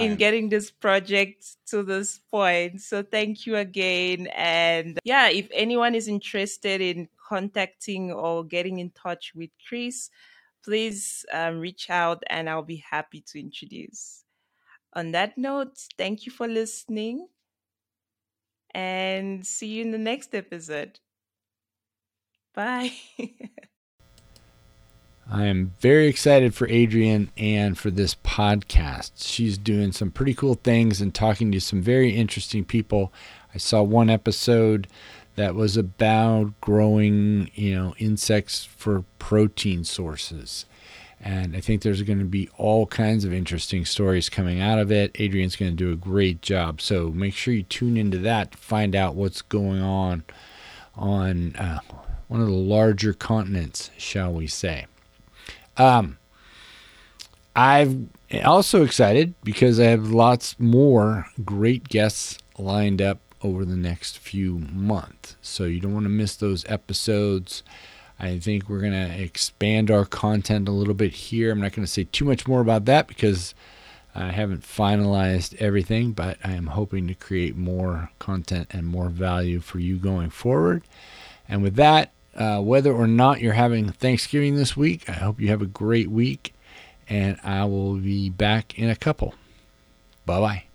in 0.00 0.16
getting 0.16 0.48
this 0.48 0.72
project 0.72 1.46
to 1.66 1.84
this 1.84 2.18
point. 2.32 2.80
So 2.80 3.04
thank 3.04 3.46
you 3.46 3.54
again. 3.54 4.26
And 4.34 4.98
yeah, 5.04 5.28
if 5.28 5.48
anyone 5.52 5.94
is 5.94 6.08
interested 6.08 6.80
in 6.80 7.08
contacting 7.16 8.10
or 8.10 8.42
getting 8.42 8.80
in 8.80 8.90
touch 8.90 9.36
with 9.36 9.50
Chris, 9.68 10.10
please 10.64 11.24
um, 11.32 11.60
reach 11.60 11.90
out 11.90 12.24
and 12.26 12.50
I'll 12.50 12.62
be 12.62 12.82
happy 12.90 13.22
to 13.28 13.38
introduce. 13.38 14.23
On 14.94 15.12
that 15.12 15.36
note, 15.36 15.78
thank 15.98 16.24
you 16.24 16.32
for 16.32 16.46
listening 16.46 17.26
and 18.72 19.44
see 19.46 19.66
you 19.66 19.82
in 19.82 19.90
the 19.90 19.98
next 19.98 20.34
episode. 20.34 21.00
Bye. 22.54 22.92
I 25.30 25.46
am 25.46 25.72
very 25.80 26.06
excited 26.06 26.54
for 26.54 26.68
Adrienne 26.68 27.30
and 27.36 27.78
for 27.78 27.90
this 27.90 28.14
podcast. 28.14 29.12
She's 29.16 29.56
doing 29.56 29.90
some 29.90 30.10
pretty 30.10 30.34
cool 30.34 30.54
things 30.54 31.00
and 31.00 31.14
talking 31.14 31.50
to 31.52 31.60
some 31.60 31.80
very 31.80 32.10
interesting 32.10 32.64
people. 32.64 33.12
I 33.54 33.58
saw 33.58 33.82
one 33.82 34.10
episode 34.10 34.86
that 35.36 35.54
was 35.54 35.76
about 35.76 36.60
growing, 36.60 37.50
you 37.54 37.74
know, 37.74 37.94
insects 37.98 38.64
for 38.64 39.04
protein 39.18 39.84
sources. 39.84 40.66
And 41.20 41.56
I 41.56 41.60
think 41.60 41.82
there's 41.82 42.02
going 42.02 42.18
to 42.18 42.24
be 42.24 42.48
all 42.58 42.86
kinds 42.86 43.24
of 43.24 43.32
interesting 43.32 43.84
stories 43.84 44.28
coming 44.28 44.60
out 44.60 44.78
of 44.78 44.92
it. 44.92 45.14
Adrienne's 45.14 45.56
going 45.56 45.72
to 45.72 45.76
do 45.76 45.90
a 45.92 45.96
great 45.96 46.42
job. 46.42 46.80
So 46.80 47.08
make 47.10 47.34
sure 47.34 47.54
you 47.54 47.62
tune 47.62 47.96
into 47.96 48.18
that 48.18 48.52
to 48.52 48.58
find 48.58 48.94
out 48.94 49.14
what's 49.14 49.40
going 49.40 49.80
on 49.80 50.24
on 50.94 51.56
uh, 51.56 51.78
one 52.28 52.40
of 52.40 52.46
the 52.46 52.52
larger 52.52 53.12
continents, 53.12 53.90
shall 53.96 54.32
we 54.32 54.46
say. 54.46 54.86
Um, 55.76 56.18
I'm 57.56 58.10
also 58.44 58.84
excited 58.84 59.34
because 59.44 59.78
I 59.78 59.84
have 59.84 60.10
lots 60.10 60.58
more 60.58 61.26
great 61.44 61.88
guests 61.88 62.38
lined 62.58 63.00
up 63.00 63.20
over 63.42 63.64
the 63.64 63.76
next 63.76 64.18
few 64.18 64.58
months. 64.72 65.36
So 65.42 65.64
you 65.64 65.80
don't 65.80 65.94
want 65.94 66.04
to 66.04 66.10
miss 66.10 66.34
those 66.36 66.64
episodes. 66.68 67.62
I 68.24 68.38
think 68.38 68.68
we're 68.68 68.80
going 68.80 68.92
to 68.92 69.22
expand 69.22 69.90
our 69.90 70.06
content 70.06 70.66
a 70.66 70.72
little 70.72 70.94
bit 70.94 71.12
here. 71.12 71.52
I'm 71.52 71.60
not 71.60 71.72
going 71.72 71.84
to 71.84 71.90
say 71.90 72.04
too 72.04 72.24
much 72.24 72.48
more 72.48 72.62
about 72.62 72.86
that 72.86 73.06
because 73.06 73.54
I 74.14 74.30
haven't 74.30 74.62
finalized 74.62 75.54
everything, 75.60 76.12
but 76.12 76.38
I 76.42 76.52
am 76.52 76.68
hoping 76.68 77.06
to 77.08 77.14
create 77.14 77.54
more 77.54 78.10
content 78.18 78.68
and 78.70 78.86
more 78.86 79.10
value 79.10 79.60
for 79.60 79.78
you 79.78 79.96
going 79.96 80.30
forward. 80.30 80.84
And 81.48 81.62
with 81.62 81.74
that, 81.74 82.12
uh, 82.34 82.60
whether 82.60 82.92
or 82.92 83.06
not 83.06 83.40
you're 83.40 83.52
having 83.52 83.90
Thanksgiving 83.90 84.56
this 84.56 84.76
week, 84.76 85.08
I 85.08 85.12
hope 85.12 85.38
you 85.38 85.48
have 85.48 85.62
a 85.62 85.66
great 85.66 86.10
week, 86.10 86.54
and 87.08 87.38
I 87.44 87.64
will 87.66 87.96
be 87.96 88.30
back 88.30 88.78
in 88.78 88.88
a 88.88 88.96
couple. 88.96 89.34
Bye 90.24 90.40
bye. 90.40 90.73